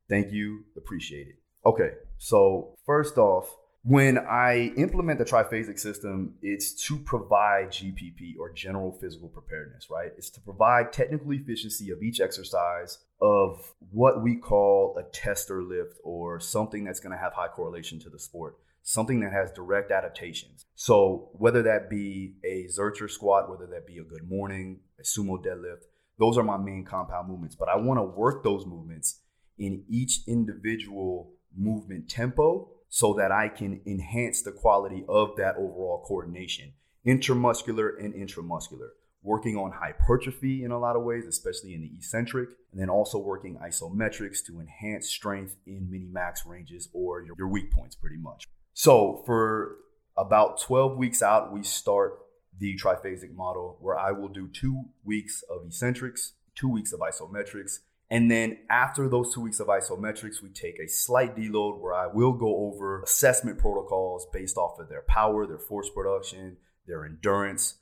Thank 0.09 0.31
you. 0.31 0.63
Appreciate 0.77 1.27
it. 1.27 1.35
Okay. 1.65 1.91
So, 2.17 2.77
first 2.85 3.17
off, 3.17 3.49
when 3.83 4.19
I 4.19 4.73
implement 4.77 5.17
the 5.17 5.25
triphasic 5.25 5.79
system, 5.79 6.35
it's 6.43 6.73
to 6.87 6.99
provide 6.99 7.69
GPP 7.69 8.35
or 8.39 8.51
general 8.51 8.91
physical 8.91 9.27
preparedness, 9.27 9.87
right? 9.89 10.11
It's 10.17 10.29
to 10.31 10.41
provide 10.41 10.93
technical 10.93 11.31
efficiency 11.31 11.89
of 11.89 12.03
each 12.03 12.19
exercise 12.19 12.99
of 13.21 13.73
what 13.91 14.21
we 14.21 14.35
call 14.35 14.95
a 14.99 15.03
tester 15.11 15.63
lift 15.63 15.95
or 16.03 16.39
something 16.39 16.83
that's 16.83 16.99
going 16.99 17.11
to 17.11 17.17
have 17.17 17.33
high 17.33 17.47
correlation 17.47 17.99
to 18.01 18.09
the 18.11 18.19
sport, 18.19 18.57
something 18.83 19.19
that 19.21 19.31
has 19.31 19.51
direct 19.51 19.91
adaptations. 19.91 20.65
So, 20.75 21.29
whether 21.33 21.63
that 21.63 21.89
be 21.89 22.35
a 22.43 22.67
Zercher 22.67 23.09
squat, 23.09 23.49
whether 23.49 23.65
that 23.65 23.87
be 23.87 23.97
a 23.97 24.03
good 24.03 24.29
morning, 24.29 24.81
a 24.99 25.03
sumo 25.03 25.43
deadlift, 25.43 25.85
those 26.19 26.37
are 26.37 26.43
my 26.43 26.57
main 26.57 26.85
compound 26.85 27.29
movements, 27.29 27.55
but 27.55 27.67
I 27.67 27.77
want 27.77 27.97
to 27.97 28.03
work 28.03 28.43
those 28.43 28.63
movements 28.63 29.21
in 29.57 29.83
each 29.89 30.21
individual 30.27 31.31
movement 31.57 32.07
tempo 32.07 32.69
so 32.93 33.13
that 33.13 33.31
I 33.31 33.47
can 33.47 33.79
enhance 33.85 34.41
the 34.41 34.51
quality 34.51 35.05
of 35.07 35.37
that 35.37 35.55
overall 35.55 36.03
coordination, 36.05 36.73
intermuscular 37.07 37.97
and 37.97 38.13
intramuscular. 38.13 38.89
Working 39.23 39.55
on 39.55 39.71
hypertrophy 39.71 40.65
in 40.65 40.71
a 40.71 40.79
lot 40.79 40.97
of 40.97 41.03
ways, 41.03 41.25
especially 41.25 41.73
in 41.73 41.81
the 41.81 41.91
eccentric, 41.95 42.49
and 42.71 42.81
then 42.81 42.89
also 42.89 43.17
working 43.17 43.57
isometrics 43.63 44.45
to 44.47 44.59
enhance 44.59 45.07
strength 45.07 45.55
in 45.65 45.89
mini 45.89 46.09
max 46.11 46.45
ranges 46.45 46.89
or 46.91 47.21
your, 47.21 47.35
your 47.37 47.47
weak 47.47 47.71
points, 47.71 47.95
pretty 47.95 48.17
much. 48.17 48.45
So, 48.73 49.23
for 49.25 49.77
about 50.17 50.59
12 50.59 50.97
weeks 50.97 51.21
out, 51.21 51.53
we 51.53 51.63
start 51.63 52.19
the 52.59 52.77
triphasic 52.77 53.33
model 53.33 53.77
where 53.79 53.97
I 53.97 54.11
will 54.11 54.27
do 54.27 54.49
two 54.49 54.85
weeks 55.05 55.43
of 55.49 55.65
eccentrics, 55.65 56.33
two 56.55 56.67
weeks 56.67 56.91
of 56.91 56.99
isometrics, 56.99 57.79
and 58.11 58.29
then 58.29 58.57
after 58.69 59.07
those 59.07 59.33
two 59.33 59.39
weeks 59.39 59.61
of 59.61 59.67
isometrics, 59.67 60.43
we 60.43 60.49
take 60.49 60.77
a 60.79 60.87
slight 60.89 61.33
deload 61.33 61.79
where 61.79 61.93
I 61.93 62.07
will 62.07 62.33
go 62.33 62.57
over 62.57 63.01
assessment 63.01 63.57
protocols 63.57 64.27
based 64.33 64.57
off 64.57 64.77
of 64.79 64.89
their 64.89 65.03
power, 65.07 65.47
their 65.47 65.57
force 65.57 65.89
production, 65.89 66.57
their 66.85 67.05
endurance. 67.05 67.75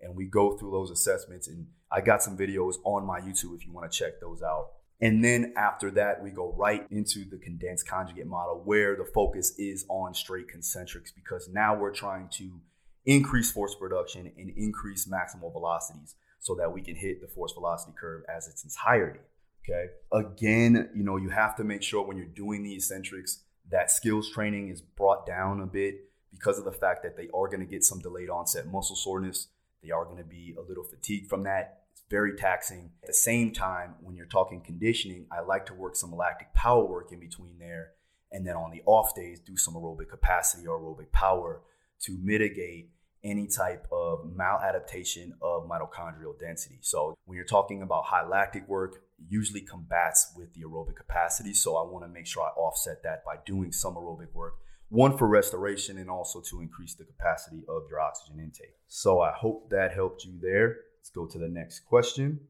And 0.00 0.16
we 0.16 0.24
go 0.24 0.56
through 0.56 0.70
those 0.70 0.90
assessments. 0.90 1.48
And 1.48 1.66
I 1.92 2.00
got 2.00 2.22
some 2.22 2.34
videos 2.34 2.76
on 2.84 3.04
my 3.04 3.20
YouTube 3.20 3.54
if 3.56 3.66
you 3.66 3.72
want 3.74 3.92
to 3.92 3.96
check 3.96 4.22
those 4.22 4.42
out. 4.42 4.70
And 5.02 5.22
then 5.22 5.52
after 5.54 5.90
that, 5.90 6.22
we 6.22 6.30
go 6.30 6.54
right 6.56 6.86
into 6.90 7.28
the 7.28 7.36
condensed 7.36 7.86
conjugate 7.86 8.26
model 8.26 8.62
where 8.64 8.96
the 8.96 9.04
focus 9.04 9.52
is 9.58 9.84
on 9.90 10.14
straight 10.14 10.46
concentrics 10.48 11.10
because 11.14 11.50
now 11.52 11.78
we're 11.78 11.92
trying 11.92 12.30
to 12.38 12.58
increase 13.04 13.52
force 13.52 13.74
production 13.74 14.32
and 14.38 14.50
increase 14.56 15.06
maximal 15.06 15.52
velocities 15.52 16.14
so 16.40 16.54
that 16.54 16.72
we 16.72 16.80
can 16.80 16.96
hit 16.96 17.20
the 17.20 17.28
force 17.28 17.52
velocity 17.52 17.92
curve 18.00 18.22
as 18.34 18.48
its 18.48 18.64
entirety. 18.64 19.20
Okay. 19.68 19.86
Again, 20.12 20.90
you 20.94 21.04
know, 21.04 21.16
you 21.16 21.30
have 21.30 21.56
to 21.56 21.64
make 21.64 21.82
sure 21.82 22.06
when 22.06 22.16
you're 22.16 22.26
doing 22.26 22.62
the 22.62 22.74
eccentrics 22.74 23.40
that 23.70 23.90
skills 23.90 24.30
training 24.30 24.68
is 24.68 24.82
brought 24.82 25.26
down 25.26 25.60
a 25.60 25.66
bit 25.66 26.10
because 26.30 26.58
of 26.58 26.64
the 26.64 26.72
fact 26.72 27.02
that 27.02 27.16
they 27.16 27.28
are 27.34 27.48
going 27.48 27.60
to 27.60 27.66
get 27.66 27.82
some 27.84 27.98
delayed 28.00 28.28
onset 28.28 28.66
muscle 28.66 28.96
soreness. 28.96 29.48
They 29.82 29.90
are 29.90 30.04
going 30.04 30.18
to 30.18 30.24
be 30.24 30.54
a 30.58 30.62
little 30.62 30.84
fatigued 30.84 31.28
from 31.28 31.44
that. 31.44 31.84
It's 31.92 32.02
very 32.10 32.36
taxing. 32.36 32.90
At 33.02 33.08
the 33.08 33.14
same 33.14 33.52
time, 33.52 33.94
when 34.02 34.16
you're 34.16 34.26
talking 34.26 34.60
conditioning, 34.60 35.26
I 35.32 35.40
like 35.40 35.66
to 35.66 35.74
work 35.74 35.96
some 35.96 36.14
lactic 36.14 36.52
power 36.52 36.84
work 36.84 37.12
in 37.12 37.20
between 37.20 37.58
there. 37.58 37.92
And 38.32 38.46
then 38.46 38.56
on 38.56 38.70
the 38.70 38.82
off 38.84 39.14
days, 39.14 39.40
do 39.40 39.56
some 39.56 39.74
aerobic 39.74 40.08
capacity 40.10 40.66
or 40.66 40.78
aerobic 40.78 41.12
power 41.12 41.62
to 42.00 42.18
mitigate 42.20 42.90
any 43.22 43.46
type 43.46 43.86
of 43.90 44.26
maladaptation 44.26 45.30
of 45.40 45.68
mitochondrial 45.68 46.38
density. 46.38 46.78
So 46.82 47.14
when 47.24 47.36
you're 47.36 47.46
talking 47.46 47.80
about 47.80 48.04
high 48.04 48.26
lactic 48.26 48.68
work, 48.68 49.03
usually 49.28 49.60
combats 49.60 50.32
with 50.36 50.52
the 50.54 50.62
aerobic 50.62 50.96
capacity. 50.96 51.54
So 51.54 51.76
I 51.76 51.90
want 51.90 52.04
to 52.04 52.08
make 52.08 52.26
sure 52.26 52.42
I 52.42 52.58
offset 52.58 53.02
that 53.02 53.24
by 53.24 53.36
doing 53.44 53.72
some 53.72 53.94
aerobic 53.94 54.32
work, 54.34 54.54
one 54.88 55.16
for 55.16 55.26
restoration 55.26 55.98
and 55.98 56.10
also 56.10 56.40
to 56.50 56.60
increase 56.60 56.94
the 56.94 57.04
capacity 57.04 57.62
of 57.68 57.84
your 57.88 58.00
oxygen 58.00 58.40
intake. 58.40 58.76
So 58.86 59.20
I 59.20 59.32
hope 59.32 59.70
that 59.70 59.94
helped 59.94 60.24
you 60.24 60.38
there. 60.40 60.76
Let's 60.98 61.10
go 61.10 61.26
to 61.26 61.38
the 61.38 61.48
next 61.48 61.80
question. 61.80 62.40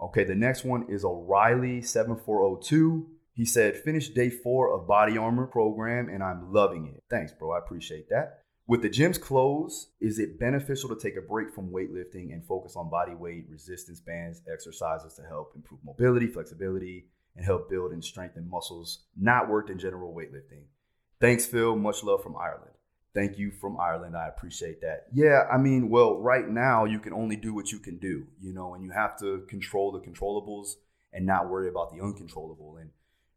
Okay, 0.00 0.24
the 0.24 0.34
next 0.34 0.64
one 0.64 0.86
is 0.88 1.04
O'Reilly7402. 1.04 3.06
He 3.32 3.44
said, 3.44 3.76
finished 3.76 4.14
day 4.14 4.30
four 4.30 4.72
of 4.72 4.86
body 4.86 5.18
armor 5.18 5.46
program 5.46 6.08
and 6.08 6.22
I'm 6.22 6.52
loving 6.52 6.86
it. 6.86 7.02
Thanks, 7.10 7.32
bro. 7.32 7.52
I 7.52 7.58
appreciate 7.58 8.08
that. 8.10 8.43
With 8.66 8.80
the 8.80 8.88
gyms 8.88 9.20
closed, 9.20 9.88
is 10.00 10.18
it 10.18 10.40
beneficial 10.40 10.88
to 10.88 10.96
take 10.96 11.18
a 11.18 11.20
break 11.20 11.52
from 11.52 11.70
weightlifting 11.70 12.32
and 12.32 12.42
focus 12.46 12.76
on 12.76 12.88
body 12.88 13.14
weight, 13.14 13.44
resistance 13.50 14.00
bands, 14.00 14.40
exercises 14.50 15.14
to 15.14 15.22
help 15.22 15.52
improve 15.54 15.80
mobility, 15.84 16.26
flexibility, 16.26 17.04
and 17.36 17.44
help 17.44 17.68
build 17.68 17.92
and 17.92 18.02
strengthen 18.02 18.48
muscles 18.48 19.04
not 19.20 19.50
worked 19.50 19.68
in 19.68 19.78
general 19.78 20.14
weightlifting? 20.14 20.62
Thanks, 21.20 21.44
Phil. 21.44 21.76
Much 21.76 22.02
love 22.02 22.22
from 22.22 22.36
Ireland. 22.36 22.70
Thank 23.14 23.38
you 23.38 23.50
from 23.50 23.78
Ireland. 23.78 24.16
I 24.16 24.28
appreciate 24.28 24.80
that. 24.80 25.08
Yeah, 25.12 25.42
I 25.52 25.58
mean, 25.58 25.90
well, 25.90 26.18
right 26.18 26.48
now 26.48 26.86
you 26.86 27.00
can 27.00 27.12
only 27.12 27.36
do 27.36 27.52
what 27.52 27.70
you 27.70 27.78
can 27.78 27.98
do, 27.98 28.26
you 28.40 28.54
know, 28.54 28.74
and 28.74 28.82
you 28.82 28.90
have 28.90 29.18
to 29.18 29.44
control 29.48 29.92
the 29.92 30.00
controllables 30.00 30.72
and 31.12 31.26
not 31.26 31.50
worry 31.50 31.68
about 31.68 31.92
the 31.92 32.02
uncontrollable. 32.02 32.78
And 32.80 32.90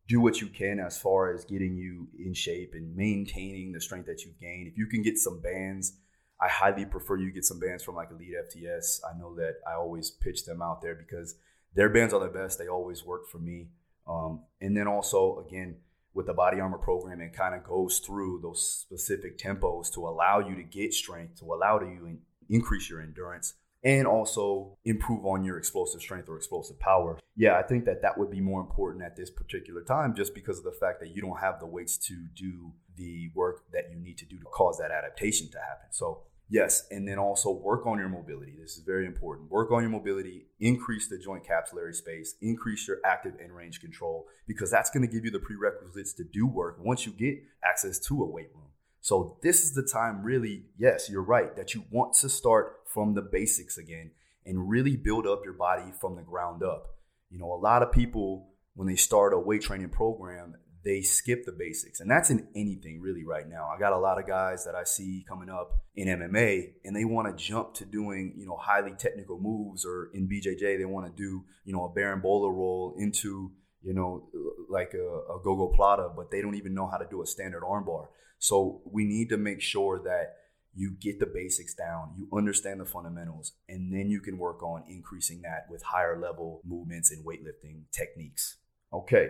do 0.08 0.22
what 0.22 0.40
you 0.40 0.48
can 0.48 0.80
as 0.80 0.98
far 0.98 1.34
as 1.34 1.44
getting 1.46 1.76
you 1.76 2.08
in 2.18 2.34
shape 2.34 2.72
and 2.74 2.96
maintaining 2.96 3.72
the 3.72 3.82
strength 3.82 4.06
that 4.06 4.24
you've 4.24 4.40
gained. 4.40 4.68
If 4.68 4.78
you 4.78 4.88
can 4.88 5.02
get 5.02 5.18
some 5.18 5.42
bands, 5.42 5.98
I 6.42 6.48
highly 6.48 6.86
prefer 6.86 7.18
you 7.18 7.32
get 7.32 7.46
some 7.46 7.60
bands 7.60 7.84
from 7.84 7.96
like 7.96 8.10
Elite 8.12 8.36
FTS. 8.50 9.02
I 9.04 9.18
know 9.18 9.36
that 9.36 9.56
I 9.68 9.74
always 9.74 10.12
pitch 10.12 10.46
them 10.46 10.62
out 10.62 10.82
there 10.82 10.96
because 10.96 11.36
their 11.76 11.90
bands 11.90 12.14
are 12.14 12.20
the 12.20 12.28
best. 12.28 12.58
They 12.58 12.68
always 12.68 13.06
work 13.06 13.28
for 13.28 13.40
me. 13.40 13.68
Um, 14.08 14.44
and 14.62 14.78
then 14.78 14.88
also, 14.88 15.44
again, 15.46 15.78
with 16.14 16.28
the 16.28 16.34
body 16.34 16.60
armor 16.60 16.78
program, 16.78 17.22
it 17.22 17.34
kind 17.34 17.54
of 17.54 17.64
goes 17.64 18.00
through 18.00 18.40
those 18.42 18.64
specific 18.66 19.38
tempos 19.38 19.94
to 19.94 20.08
allow 20.08 20.40
you 20.40 20.56
to 20.56 20.64
get 20.64 20.94
strength, 20.94 21.40
to 21.40 21.46
allow 21.46 21.80
you 21.82 22.00
to 22.00 22.18
increase 22.50 22.90
your 22.90 23.02
endurance 23.02 23.56
and 23.84 24.08
also 24.08 24.78
improve 24.86 25.26
on 25.26 25.44
your 25.44 25.58
explosive 25.58 26.02
strength 26.02 26.30
or 26.30 26.38
explosive 26.38 26.80
power. 26.80 27.18
Yeah, 27.36 27.58
I 27.58 27.64
think 27.64 27.86
that 27.86 28.02
that 28.02 28.18
would 28.18 28.32
be 28.32 28.42
more 28.42 28.60
important 28.60 29.04
at 29.04 29.16
this 29.16 29.30
particular 29.30 29.84
time 29.84 30.16
just 30.16 30.34
because 30.34 30.58
of 30.58 30.64
the 30.64 30.72
fact 30.72 31.00
that 31.02 31.16
you 31.16 31.22
don't 31.22 31.40
have 31.40 31.60
the 31.60 31.68
weights 31.68 31.98
to 32.08 32.16
do 32.36 32.74
the 32.96 33.30
work 33.36 33.64
that 33.72 33.92
you 33.92 34.00
need 34.00 34.18
to 34.18 34.26
do 34.26 34.40
to 34.40 34.46
cause 34.46 34.80
that 34.80 34.92
adaptation 34.92 35.50
to 35.52 35.60
happen. 35.60 35.88
So, 35.92 36.24
yes, 36.50 36.88
and 36.90 37.08
then 37.08 37.20
also 37.20 37.52
work 37.52 37.86
on 37.86 38.00
your 38.00 38.10
mobility. 38.10 38.56
This 38.60 38.78
is 38.78 38.84
very 38.84 39.06
important. 39.06 39.52
Work 39.52 39.72
on 39.72 39.82
your 39.82 39.92
mobility, 39.92 40.48
increase 40.60 41.08
the 41.08 41.20
joint 41.20 41.44
capsular 41.44 41.94
space, 41.94 42.34
increase 42.42 42.88
your 42.88 42.98
active 43.06 43.34
end 43.42 43.56
range 43.56 43.80
control 43.80 44.26
because 44.48 44.72
that's 44.72 44.90
going 44.90 45.08
to 45.08 45.14
give 45.14 45.24
you 45.24 45.32
the 45.32 45.40
prerequisites 45.40 46.14
to 46.14 46.24
do 46.24 46.48
work 46.48 46.78
once 46.80 47.06
you 47.06 47.12
get 47.12 47.38
access 47.64 48.00
to 48.00 48.24
a 48.24 48.26
weight 48.26 48.50
room. 48.56 48.64
So 49.08 49.38
this 49.42 49.64
is 49.64 49.74
the 49.74 49.88
time 49.90 50.22
really, 50.22 50.66
yes, 50.78 51.10
you're 51.10 51.24
right, 51.24 51.56
that 51.56 51.74
you 51.74 51.86
want 51.90 52.12
to 52.16 52.28
start 52.28 52.80
from 52.94 53.14
the 53.14 53.22
basics 53.22 53.78
again 53.78 54.12
and 54.46 54.68
really 54.68 54.98
build 54.98 55.26
up 55.26 55.44
your 55.46 55.54
body 55.54 55.94
from 56.02 56.18
the 56.18 56.24
ground 56.24 56.62
up. 56.62 56.88
You 57.30 57.40
know, 57.40 57.54
a 57.54 57.56
lot 57.56 57.84
of 57.84 57.94
people 57.94 58.50
when 58.74 58.86
they 58.86 58.98
start 58.98 59.34
a 59.34 59.40
weight 59.40 59.62
training 59.62 59.92
program, 59.92 60.56
they 60.84 61.04
skip 61.04 61.46
the 61.46 61.54
basics. 61.54 62.02
And 62.02 62.12
that's 62.12 62.32
in 62.32 62.50
anything 62.54 63.00
really 63.00 63.24
right 63.24 63.48
now. 63.48 63.70
I 63.74 63.80
got 63.80 63.94
a 63.94 63.98
lot 63.98 64.20
of 64.20 64.28
guys 64.28 64.66
that 64.66 64.76
I 64.76 64.84
see 64.84 65.24
coming 65.26 65.50
up 65.50 65.72
in 65.96 66.10
MMA 66.10 66.74
and 66.84 66.94
they 66.94 67.06
want 67.06 67.30
to 67.30 67.42
jump 67.42 67.76
to 67.76 67.86
doing, 67.86 68.34
you 68.36 68.46
know, 68.46 68.58
highly 68.58 68.92
technical 69.00 69.40
moves 69.40 69.86
or 69.86 70.10
in 70.14 70.28
BJJ 70.28 70.78
they 70.78 70.84
want 70.84 71.06
to 71.06 71.14
do, 71.16 71.46
you 71.64 71.72
know, 71.72 71.86
a 71.86 71.98
berimbolo 71.98 72.54
roll 72.54 72.94
into, 72.98 73.54
you 73.88 73.94
know, 73.94 74.28
like 74.70 74.94
a, 74.94 75.34
a 75.34 75.40
gogoplata, 75.40 76.14
but 76.14 76.30
they 76.30 76.42
don't 76.42 76.56
even 76.56 76.74
know 76.74 76.88
how 76.88 76.98
to 76.98 77.08
do 77.10 77.24
a 77.24 77.26
standard 77.26 77.64
armbar. 77.64 78.08
So 78.38 78.82
we 78.84 79.06
need 79.06 79.30
to 79.30 79.38
make 79.38 79.62
sure 79.62 80.02
that 80.04 80.34
you 80.76 80.92
get 81.00 81.22
the 81.22 81.26
basics 81.26 81.74
down, 81.74 82.12
you 82.18 82.28
understand 82.38 82.82
the 82.82 82.86
fundamentals, 82.86 83.54
and 83.70 83.92
then 83.92 84.10
you 84.10 84.20
can 84.20 84.38
work 84.38 84.62
on 84.62 84.84
increasing 84.90 85.42
that 85.44 85.68
with 85.70 85.82
higher 85.84 86.20
level 86.20 86.62
movements 86.66 87.12
and 87.12 87.26
weightlifting 87.26 87.84
techniques. 87.94 88.58
Okay, 88.92 89.30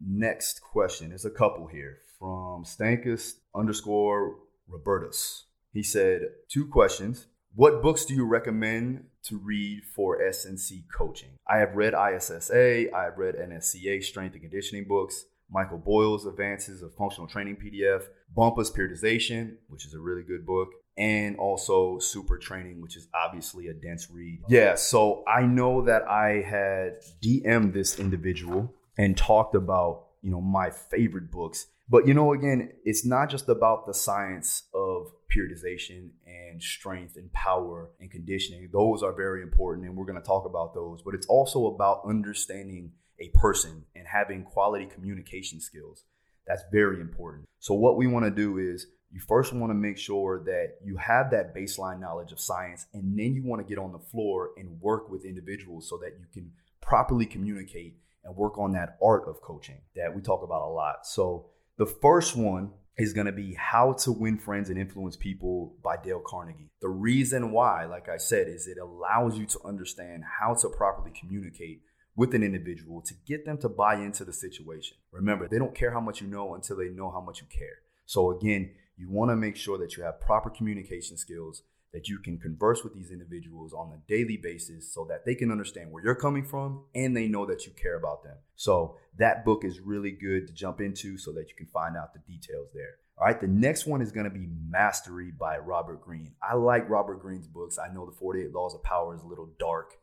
next 0.00 0.62
question. 0.62 1.08
There's 1.08 1.24
a 1.24 1.30
couple 1.30 1.66
here 1.66 1.98
from 2.16 2.64
Stankus 2.64 3.32
underscore 3.56 4.36
Robertus. 4.68 5.46
He 5.72 5.82
said, 5.82 6.20
two 6.48 6.68
questions. 6.68 7.26
What 7.56 7.82
books 7.82 8.04
do 8.04 8.14
you 8.14 8.24
recommend 8.24 9.06
to 9.28 9.38
read 9.38 9.82
for 9.94 10.22
S&C 10.22 10.84
coaching? 10.96 11.30
I 11.48 11.58
have 11.58 11.74
read 11.74 11.94
ISSA, 11.94 12.94
I 12.94 13.04
have 13.04 13.18
read 13.18 13.36
NSCA 13.36 14.02
strength 14.02 14.34
and 14.34 14.42
conditioning 14.42 14.84
books. 14.84 15.24
Michael 15.50 15.78
Boyle's 15.78 16.26
Advances 16.26 16.82
of 16.82 16.94
Functional 16.94 17.28
Training 17.28 17.56
PDF, 17.56 18.02
Bompa's 18.36 18.70
Periodization, 18.70 19.54
which 19.68 19.86
is 19.86 19.94
a 19.94 19.98
really 20.00 20.22
good 20.22 20.44
book, 20.44 20.68
and 20.96 21.36
also 21.36 21.98
Super 21.98 22.38
Training, 22.38 22.80
which 22.80 22.96
is 22.96 23.08
obviously 23.14 23.68
a 23.68 23.74
dense 23.74 24.10
read. 24.10 24.40
Yeah, 24.48 24.74
so 24.74 25.24
I 25.28 25.42
know 25.42 25.82
that 25.82 26.02
I 26.08 26.42
had 26.42 27.00
DM'd 27.22 27.74
this 27.74 27.98
individual 27.98 28.74
and 28.98 29.16
talked 29.16 29.54
about, 29.54 30.06
you 30.22 30.30
know, 30.30 30.40
my 30.40 30.70
favorite 30.70 31.30
books. 31.30 31.66
But 31.88 32.08
you 32.08 32.14
know, 32.14 32.32
again, 32.32 32.72
it's 32.84 33.04
not 33.04 33.30
just 33.30 33.48
about 33.48 33.86
the 33.86 33.94
science 33.94 34.64
of 34.74 35.12
periodization 35.34 36.10
and 36.26 36.62
strength 36.62 37.16
and 37.16 37.32
power 37.32 37.90
and 38.00 38.10
conditioning. 38.10 38.68
Those 38.72 39.02
are 39.02 39.12
very 39.12 39.42
important, 39.42 39.86
and 39.86 39.96
we're 39.96 40.06
going 40.06 40.20
to 40.20 40.26
talk 40.26 40.46
about 40.46 40.74
those. 40.74 41.02
But 41.02 41.14
it's 41.14 41.26
also 41.26 41.66
about 41.66 42.02
understanding 42.06 42.92
a 43.18 43.28
person 43.30 43.84
and 43.94 44.06
having 44.06 44.44
quality 44.44 44.86
communication 44.86 45.60
skills. 45.60 46.04
That's 46.46 46.62
very 46.70 47.00
important. 47.00 47.46
So, 47.58 47.74
what 47.74 47.96
we 47.96 48.06
want 48.06 48.24
to 48.24 48.30
do 48.30 48.58
is 48.58 48.86
you 49.10 49.20
first 49.20 49.52
want 49.52 49.70
to 49.70 49.74
make 49.74 49.98
sure 49.98 50.42
that 50.44 50.76
you 50.84 50.96
have 50.96 51.30
that 51.30 51.54
baseline 51.54 52.00
knowledge 52.00 52.32
of 52.32 52.40
science, 52.40 52.86
and 52.92 53.18
then 53.18 53.34
you 53.34 53.42
want 53.44 53.66
to 53.66 53.68
get 53.68 53.80
on 53.80 53.92
the 53.92 53.98
floor 53.98 54.50
and 54.56 54.80
work 54.80 55.10
with 55.10 55.24
individuals 55.24 55.88
so 55.88 55.98
that 55.98 56.18
you 56.18 56.26
can 56.32 56.52
properly 56.80 57.26
communicate 57.26 57.98
and 58.24 58.36
work 58.36 58.58
on 58.58 58.72
that 58.72 58.96
art 59.02 59.24
of 59.28 59.40
coaching 59.40 59.80
that 59.94 60.14
we 60.14 60.22
talk 60.22 60.42
about 60.42 60.62
a 60.62 60.70
lot. 60.70 61.06
So, 61.06 61.46
the 61.78 61.86
first 61.86 62.36
one 62.36 62.72
is 62.98 63.12
going 63.12 63.26
to 63.26 63.32
be 63.32 63.54
How 63.54 63.92
to 63.92 64.12
Win 64.12 64.38
Friends 64.38 64.70
and 64.70 64.78
Influence 64.78 65.16
People 65.16 65.76
by 65.82 65.96
Dale 65.96 66.22
Carnegie. 66.24 66.70
The 66.80 66.88
reason 66.88 67.52
why, 67.52 67.84
like 67.84 68.08
I 68.08 68.16
said, 68.16 68.48
is 68.48 68.66
it 68.66 68.78
allows 68.78 69.38
you 69.38 69.44
to 69.46 69.60
understand 69.64 70.24
how 70.40 70.54
to 70.54 70.68
properly 70.70 71.12
communicate 71.18 71.82
with 72.16 72.34
an 72.34 72.42
individual 72.42 73.02
to 73.02 73.14
get 73.26 73.44
them 73.44 73.58
to 73.58 73.68
buy 73.68 73.96
into 73.96 74.24
the 74.24 74.32
situation. 74.32 74.96
Remember, 75.12 75.46
they 75.46 75.58
don't 75.58 75.74
care 75.74 75.90
how 75.90 76.00
much 76.00 76.22
you 76.22 76.26
know 76.26 76.54
until 76.54 76.76
they 76.76 76.88
know 76.88 77.10
how 77.10 77.20
much 77.20 77.42
you 77.42 77.46
care. 77.50 77.80
So, 78.06 78.30
again, 78.30 78.70
you 78.96 79.10
want 79.10 79.30
to 79.30 79.36
make 79.36 79.56
sure 79.56 79.76
that 79.76 79.96
you 79.96 80.02
have 80.02 80.20
proper 80.20 80.48
communication 80.48 81.18
skills, 81.18 81.62
that 81.96 82.10
you 82.10 82.18
can 82.18 82.36
converse 82.38 82.84
with 82.84 82.92
these 82.92 83.10
individuals 83.10 83.72
on 83.72 83.90
a 83.90 84.06
daily 84.06 84.36
basis 84.36 84.92
so 84.92 85.06
that 85.08 85.24
they 85.24 85.34
can 85.34 85.50
understand 85.50 85.90
where 85.90 86.04
you're 86.04 86.14
coming 86.14 86.44
from 86.44 86.84
and 86.94 87.16
they 87.16 87.26
know 87.26 87.46
that 87.46 87.64
you 87.64 87.72
care 87.72 87.96
about 87.96 88.22
them. 88.22 88.36
So, 88.54 88.96
that 89.16 89.46
book 89.46 89.64
is 89.64 89.80
really 89.80 90.10
good 90.10 90.46
to 90.46 90.52
jump 90.52 90.82
into 90.82 91.16
so 91.16 91.32
that 91.32 91.48
you 91.48 91.54
can 91.56 91.68
find 91.68 91.96
out 91.96 92.12
the 92.12 92.20
details 92.30 92.68
there. 92.74 92.96
All 93.16 93.26
right, 93.26 93.40
the 93.40 93.46
next 93.46 93.86
one 93.86 94.02
is 94.02 94.12
going 94.12 94.24
to 94.24 94.30
be 94.30 94.46
Mastery 94.68 95.30
by 95.30 95.56
Robert 95.56 96.02
Greene. 96.02 96.34
I 96.42 96.54
like 96.54 96.90
Robert 96.90 97.22
Greene's 97.22 97.48
books. 97.48 97.78
I 97.78 97.90
know 97.90 98.04
the 98.04 98.12
48 98.12 98.52
Laws 98.52 98.74
of 98.74 98.82
Power 98.82 99.14
is 99.14 99.22
a 99.22 99.26
little 99.26 99.48
dark 99.58 99.94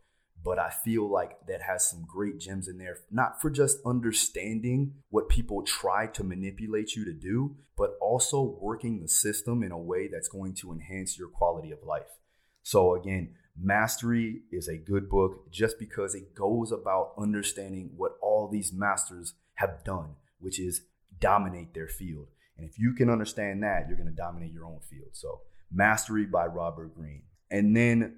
but 0.43 0.59
I 0.59 0.69
feel 0.69 1.09
like 1.09 1.38
that 1.47 1.62
has 1.62 1.89
some 1.89 2.05
great 2.05 2.39
gems 2.39 2.67
in 2.67 2.77
there, 2.77 2.97
not 3.09 3.41
for 3.41 3.50
just 3.50 3.77
understanding 3.85 4.95
what 5.09 5.29
people 5.29 5.63
try 5.63 6.07
to 6.07 6.23
manipulate 6.23 6.95
you 6.95 7.05
to 7.05 7.13
do, 7.13 7.55
but 7.77 7.95
also 8.01 8.57
working 8.59 9.01
the 9.01 9.07
system 9.07 9.63
in 9.63 9.71
a 9.71 9.77
way 9.77 10.09
that's 10.12 10.27
going 10.27 10.53
to 10.55 10.71
enhance 10.71 11.17
your 11.17 11.29
quality 11.29 11.71
of 11.71 11.79
life. 11.83 12.19
So 12.62 12.95
again, 12.95 13.35
Mastery 13.57 14.41
is 14.51 14.67
a 14.67 14.77
good 14.77 15.09
book 15.09 15.51
just 15.51 15.77
because 15.77 16.15
it 16.15 16.33
goes 16.33 16.71
about 16.71 17.13
understanding 17.17 17.91
what 17.95 18.13
all 18.21 18.50
these 18.51 18.73
masters 18.73 19.35
have 19.55 19.83
done, 19.83 20.15
which 20.39 20.59
is 20.59 20.81
dominate 21.19 21.73
their 21.73 21.88
field. 21.88 22.27
And 22.57 22.67
if 22.67 22.79
you 22.79 22.93
can 22.93 23.09
understand 23.09 23.63
that, 23.63 23.85
you're 23.88 23.97
going 23.97 24.09
to 24.09 24.15
dominate 24.15 24.51
your 24.51 24.65
own 24.65 24.79
field. 24.89 25.09
So, 25.13 25.41
Mastery 25.71 26.25
by 26.25 26.45
Robert 26.45 26.95
Greene. 26.95 27.23
And 27.50 27.75
then 27.75 28.17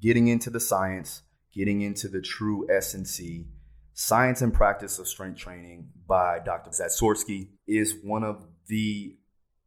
getting 0.00 0.28
into 0.28 0.50
the 0.50 0.60
science, 0.60 1.22
getting 1.52 1.82
into 1.82 2.08
the 2.08 2.20
true 2.20 2.66
S&C, 2.70 3.46
Science 3.94 4.40
and 4.40 4.54
Practice 4.54 4.98
of 4.98 5.06
Strength 5.06 5.38
Training 5.38 5.88
by 6.06 6.38
Dr. 6.38 6.70
Zatsiorsky 6.70 7.48
is 7.66 7.94
one 8.02 8.24
of 8.24 8.46
the 8.66 9.16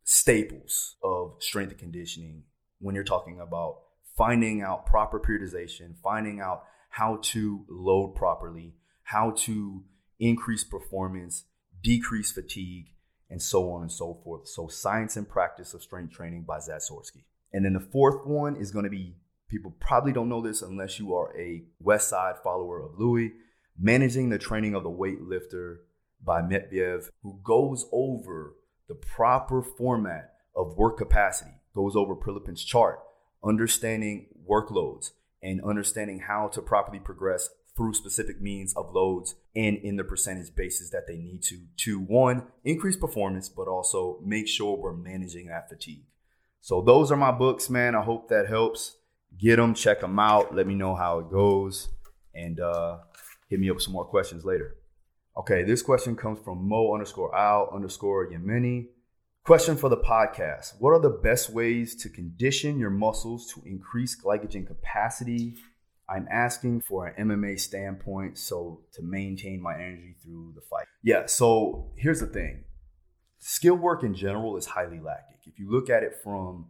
staples 0.03 0.95
of 1.03 1.35
strength 1.39 1.71
and 1.71 1.79
conditioning 1.79 2.43
when 2.79 2.95
you're 2.95 3.03
talking 3.03 3.39
about 3.39 3.81
finding 4.17 4.61
out 4.61 4.85
proper 4.85 5.19
periodization, 5.19 5.95
finding 6.03 6.39
out 6.39 6.63
how 6.89 7.19
to 7.21 7.65
load 7.69 8.15
properly, 8.15 8.73
how 9.03 9.31
to 9.31 9.83
increase 10.19 10.63
performance, 10.63 11.43
decrease 11.83 12.31
fatigue, 12.31 12.87
and 13.29 13.41
so 13.41 13.71
on 13.71 13.81
and 13.81 13.91
so 13.91 14.19
forth. 14.23 14.47
So, 14.47 14.67
Science 14.67 15.17
and 15.17 15.27
Practice 15.27 15.73
of 15.73 15.83
Strength 15.83 16.13
Training 16.13 16.43
by 16.47 16.57
Zatsiorsky. 16.59 17.25
And 17.53 17.65
then 17.65 17.73
the 17.73 17.79
fourth 17.79 18.25
one 18.25 18.55
is 18.55 18.71
going 18.71 18.85
to 18.85 18.91
be 18.91 19.15
people 19.55 19.73
probably 19.79 20.11
don't 20.11 20.27
know 20.27 20.41
this 20.41 20.61
unless 20.61 20.99
you 20.99 21.15
are 21.15 21.33
a 21.37 21.63
West 21.79 22.09
Side 22.09 22.35
follower 22.43 22.83
of 22.83 22.99
Louis, 22.99 23.31
Managing 23.79 24.29
the 24.29 24.37
Training 24.37 24.75
of 24.75 24.83
the 24.83 24.89
Weightlifter 24.89 25.77
by 26.21 26.41
Medvedev, 26.41 27.07
who 27.23 27.39
goes 27.41 27.85
over 27.93 28.55
the 28.89 28.95
proper 28.95 29.61
format 29.61 30.33
of 30.55 30.75
work 30.75 30.97
capacity, 30.97 31.51
goes 31.73 31.95
over 31.95 32.17
Prilepin's 32.17 32.65
chart, 32.65 32.99
understanding 33.45 34.27
workloads 34.49 35.11
and 35.41 35.61
understanding 35.63 36.19
how 36.19 36.49
to 36.49 36.61
properly 36.61 36.99
progress 36.99 37.49
through 37.77 37.93
specific 37.93 38.41
means 38.41 38.73
of 38.75 38.93
loads 38.93 39.35
and 39.55 39.77
in 39.77 39.95
the 39.95 40.03
percentage 40.03 40.53
basis 40.53 40.89
that 40.89 41.07
they 41.07 41.17
need 41.17 41.41
to 41.43 41.59
to 41.77 41.99
one 41.99 42.43
increase 42.63 42.95
performance 42.95 43.49
but 43.49 43.67
also 43.67 44.19
make 44.23 44.47
sure 44.47 44.77
we're 44.77 44.93
managing 44.93 45.47
that 45.47 45.69
fatigue. 45.69 46.05
So 46.61 46.81
those 46.81 47.11
are 47.11 47.17
my 47.17 47.31
books 47.31 47.69
man. 47.69 47.95
I 47.95 48.01
hope 48.01 48.29
that 48.29 48.47
helps 48.47 48.97
get 49.39 49.57
them 49.57 49.73
check 49.73 50.01
them 50.01 50.19
out 50.19 50.55
let 50.55 50.67
me 50.67 50.75
know 50.75 50.95
how 50.95 51.19
it 51.19 51.29
goes 51.29 51.89
and 52.33 52.59
uh, 52.59 52.97
hit 53.49 53.59
me 53.59 53.69
up 53.69 53.75
with 53.75 53.83
some 53.83 53.93
more 53.93 54.05
questions 54.05 54.43
later 54.45 54.75
okay 55.37 55.63
this 55.63 55.81
question 55.81 56.15
comes 56.15 56.39
from 56.39 56.67
mo 56.67 56.93
underscore 56.93 57.35
al 57.35 57.69
underscore 57.73 58.29
yemeni 58.29 58.87
Question 59.45 59.77
for 59.77 59.89
the 59.89 59.97
podcast 59.97 60.73
What 60.79 60.89
are 60.93 60.99
the 60.99 61.19
best 61.21 61.51
ways 61.51 61.95
to 61.97 62.09
condition 62.09 62.79
your 62.79 62.89
muscles 62.89 63.53
to 63.53 63.61
increase 63.63 64.19
glycogen 64.19 64.65
capacity? 64.65 65.53
I'm 66.09 66.27
asking 66.31 66.81
for 66.81 67.05
an 67.05 67.29
MMA 67.29 67.59
standpoint, 67.59 68.39
so 68.39 68.81
to 68.93 69.03
maintain 69.03 69.61
my 69.61 69.75
energy 69.75 70.15
through 70.23 70.53
the 70.55 70.61
fight. 70.61 70.87
Yeah, 71.03 71.27
so 71.27 71.91
here's 71.95 72.21
the 72.21 72.25
thing 72.25 72.63
skill 73.37 73.75
work 73.75 74.01
in 74.01 74.15
general 74.15 74.57
is 74.57 74.65
highly 74.65 74.99
lactic. 74.99 75.37
If 75.45 75.59
you 75.59 75.69
look 75.69 75.91
at 75.91 76.01
it 76.01 76.15
from 76.23 76.65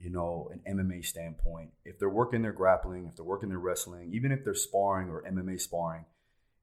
you 0.00 0.10
know, 0.10 0.50
an 0.52 0.76
MMA 0.76 1.04
standpoint, 1.04 1.70
if 1.84 1.98
they're 1.98 2.08
working 2.08 2.42
their 2.42 2.52
grappling, 2.52 3.06
if 3.06 3.16
they're 3.16 3.24
working 3.24 3.48
their 3.48 3.58
wrestling, 3.58 4.10
even 4.12 4.32
if 4.32 4.44
they're 4.44 4.54
sparring 4.54 5.08
or 5.08 5.22
MMA 5.22 5.60
sparring, 5.60 6.04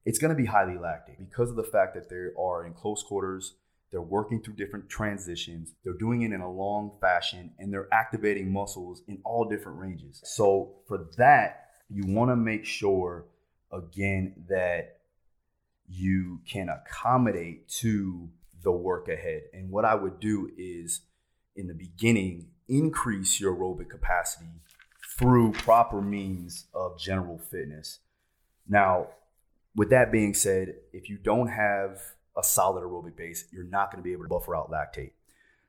it's 0.04 0.18
going 0.18 0.30
to 0.30 0.36
be 0.36 0.46
highly 0.46 0.78
lactic 0.78 1.18
because 1.18 1.50
of 1.50 1.56
the 1.56 1.64
fact 1.64 1.94
that 1.94 2.08
they 2.08 2.28
are 2.40 2.64
in 2.64 2.72
close 2.72 3.02
quarters 3.02 3.56
they're 3.90 4.02
working 4.02 4.42
through 4.42 4.54
different 4.54 4.88
transitions. 4.88 5.74
They're 5.84 5.94
doing 5.94 6.22
it 6.22 6.32
in 6.32 6.40
a 6.40 6.50
long 6.50 6.98
fashion 7.00 7.52
and 7.58 7.72
they're 7.72 7.88
activating 7.92 8.52
muscles 8.52 9.02
in 9.06 9.18
all 9.24 9.48
different 9.48 9.78
ranges. 9.78 10.20
So, 10.24 10.74
for 10.88 11.06
that, 11.16 11.70
you 11.88 12.04
want 12.06 12.30
to 12.30 12.36
make 12.36 12.64
sure, 12.64 13.26
again, 13.72 14.44
that 14.48 14.98
you 15.88 16.40
can 16.46 16.68
accommodate 16.68 17.68
to 17.80 18.28
the 18.62 18.72
work 18.72 19.08
ahead. 19.08 19.42
And 19.52 19.70
what 19.70 19.84
I 19.84 19.94
would 19.94 20.18
do 20.18 20.50
is, 20.58 21.02
in 21.54 21.68
the 21.68 21.74
beginning, 21.74 22.48
increase 22.68 23.40
your 23.40 23.54
aerobic 23.54 23.90
capacity 23.90 24.50
through 25.18 25.52
proper 25.52 26.02
means 26.02 26.66
of 26.74 26.98
general 26.98 27.38
fitness. 27.38 28.00
Now, 28.68 29.08
with 29.74 29.90
that 29.90 30.10
being 30.10 30.34
said, 30.34 30.74
if 30.92 31.08
you 31.08 31.18
don't 31.18 31.48
have 31.48 32.00
a 32.36 32.42
solid 32.42 32.82
aerobic 32.82 33.16
base, 33.16 33.46
you're 33.52 33.64
not 33.64 33.90
going 33.90 34.02
to 34.02 34.04
be 34.04 34.12
able 34.12 34.24
to 34.24 34.28
buffer 34.28 34.56
out 34.56 34.70
lactate. 34.70 35.12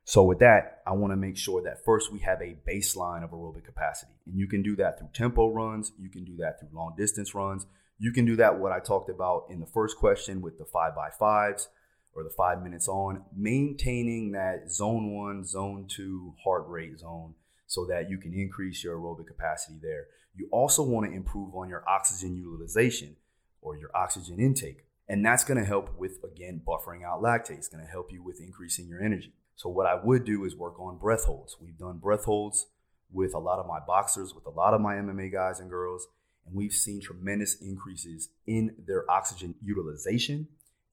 So 0.04 0.22
with 0.22 0.38
that, 0.38 0.82
I 0.86 0.92
want 0.92 1.12
to 1.12 1.16
make 1.16 1.36
sure 1.36 1.62
that 1.62 1.84
first 1.84 2.10
we 2.10 2.20
have 2.20 2.40
a 2.40 2.56
baseline 2.66 3.22
of 3.22 3.30
aerobic 3.30 3.64
capacity. 3.64 4.12
And 4.26 4.38
you 4.38 4.46
can 4.46 4.62
do 4.62 4.74
that 4.76 4.98
through 4.98 5.10
tempo 5.12 5.50
runs, 5.50 5.92
you 5.98 6.08
can 6.08 6.24
do 6.24 6.36
that 6.38 6.58
through 6.58 6.70
long 6.72 6.94
distance 6.96 7.34
runs. 7.34 7.66
You 7.98 8.12
can 8.12 8.24
do 8.24 8.36
that 8.36 8.58
what 8.58 8.72
I 8.72 8.78
talked 8.78 9.10
about 9.10 9.46
in 9.50 9.60
the 9.60 9.66
first 9.66 9.98
question 9.98 10.40
with 10.40 10.56
the 10.56 10.64
5 10.64 10.94
by 10.94 11.10
5s 11.20 11.66
or 12.14 12.24
the 12.24 12.30
5 12.30 12.62
minutes 12.62 12.88
on, 12.88 13.22
maintaining 13.36 14.32
that 14.32 14.70
zone 14.70 15.14
1, 15.14 15.44
zone 15.44 15.86
2 15.88 16.34
heart 16.44 16.64
rate 16.68 16.98
zone 16.98 17.34
so 17.66 17.84
that 17.86 18.10
you 18.10 18.18
can 18.18 18.34
increase 18.34 18.82
your 18.82 18.96
aerobic 18.98 19.26
capacity 19.26 19.78
there. 19.80 20.06
You 20.34 20.48
also 20.50 20.82
want 20.82 21.06
to 21.06 21.14
improve 21.14 21.54
on 21.54 21.68
your 21.68 21.84
oxygen 21.88 22.36
utilization 22.36 23.16
or 23.60 23.76
your 23.76 23.90
oxygen 23.94 24.40
intake. 24.40 24.84
And 25.08 25.24
that's 25.24 25.44
going 25.44 25.58
to 25.58 25.64
help 25.64 25.98
with, 25.98 26.18
again, 26.24 26.60
buffering 26.66 27.04
out 27.04 27.22
lactate. 27.22 27.58
It's 27.58 27.68
going 27.68 27.84
to 27.84 27.90
help 27.90 28.12
you 28.12 28.22
with 28.22 28.40
increasing 28.40 28.88
your 28.88 29.02
energy. 29.02 29.32
So, 29.56 29.68
what 29.68 29.86
I 29.86 29.94
would 30.02 30.24
do 30.24 30.44
is 30.44 30.54
work 30.54 30.78
on 30.78 30.98
breath 30.98 31.24
holds. 31.24 31.56
We've 31.60 31.78
done 31.78 31.98
breath 31.98 32.24
holds 32.24 32.66
with 33.10 33.34
a 33.34 33.38
lot 33.38 33.58
of 33.58 33.66
my 33.66 33.80
boxers, 33.86 34.34
with 34.34 34.46
a 34.46 34.50
lot 34.50 34.74
of 34.74 34.80
my 34.80 34.94
MMA 34.96 35.32
guys 35.32 35.60
and 35.60 35.70
girls, 35.70 36.06
and 36.46 36.54
we've 36.54 36.72
seen 36.72 37.00
tremendous 37.00 37.56
increases 37.60 38.28
in 38.46 38.76
their 38.86 39.10
oxygen 39.10 39.54
utilization 39.62 40.48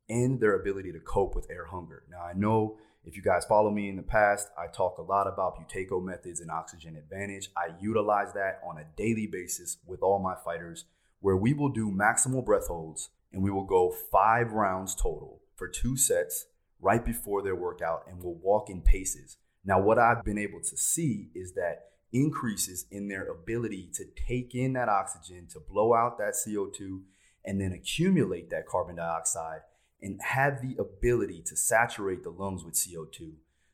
and 0.10 0.40
their 0.40 0.56
ability 0.56 0.92
to 0.92 1.00
cope 1.00 1.36
with 1.36 1.50
air 1.50 1.66
hunger. 1.66 2.04
Now, 2.10 2.22
I 2.24 2.34
know 2.34 2.78
if 3.06 3.16
you 3.16 3.22
guys 3.22 3.46
follow 3.46 3.70
me 3.70 3.88
in 3.88 3.96
the 3.96 4.02
past, 4.02 4.50
I 4.58 4.68
talk 4.68 4.98
a 4.98 5.04
lot 5.04 5.28
about 5.28 5.56
Buteyko 5.58 6.04
methods 6.04 6.42
and 6.42 6.50
oxygen 6.50 6.96
advantage. 6.96 7.50
I 7.56 7.70
utilize 7.80 8.34
that 8.34 8.62
on 8.68 8.78
a 8.78 8.86
daily 8.98 9.28
basis 9.28 9.78
with 9.86 10.02
all 10.02 10.20
my 10.20 10.36
fighters, 10.44 10.86
where 11.20 11.38
we 11.38 11.54
will 11.54 11.70
do 11.70 11.92
maximal 11.92 12.44
breath 12.44 12.68
holds 12.68 13.10
and 13.32 13.44
we 13.44 13.52
will 13.52 13.66
go 13.66 13.94
five 14.12 14.54
rounds 14.54 14.96
total 14.96 15.42
for 15.56 15.68
two 15.68 15.96
sets 15.96 16.48
right 16.80 17.06
before 17.06 17.42
their 17.42 17.56
workout 17.56 18.04
and 18.08 18.24
we'll 18.24 18.34
walk 18.34 18.70
in 18.70 18.82
paces. 18.82 19.38
Now, 19.64 19.80
what 19.80 20.00
I've 20.00 20.24
been 20.24 20.38
able 20.38 20.62
to 20.62 20.78
see 20.78 21.30
is 21.36 21.54
that 21.54 21.90
increases 22.12 22.86
in 22.92 23.08
their 23.08 23.28
ability 23.28 23.90
to 23.94 24.06
take 24.28 24.56
in 24.56 24.74
that 24.74 24.90
oxygen, 24.90 25.48
to 25.52 25.60
blow 25.60 25.94
out 25.94 26.18
that 26.18 26.34
CO2, 26.34 27.02
and 27.44 27.62
then 27.62 27.72
accumulate 27.72 28.50
that 28.50 28.68
carbon 28.68 28.96
dioxide 28.96 29.62
and 30.06 30.22
have 30.22 30.62
the 30.62 30.76
ability 30.80 31.42
to 31.48 31.56
saturate 31.58 32.24
the 32.24 32.30
lungs 32.30 32.64
with 32.64 32.76
CO2 32.76 33.34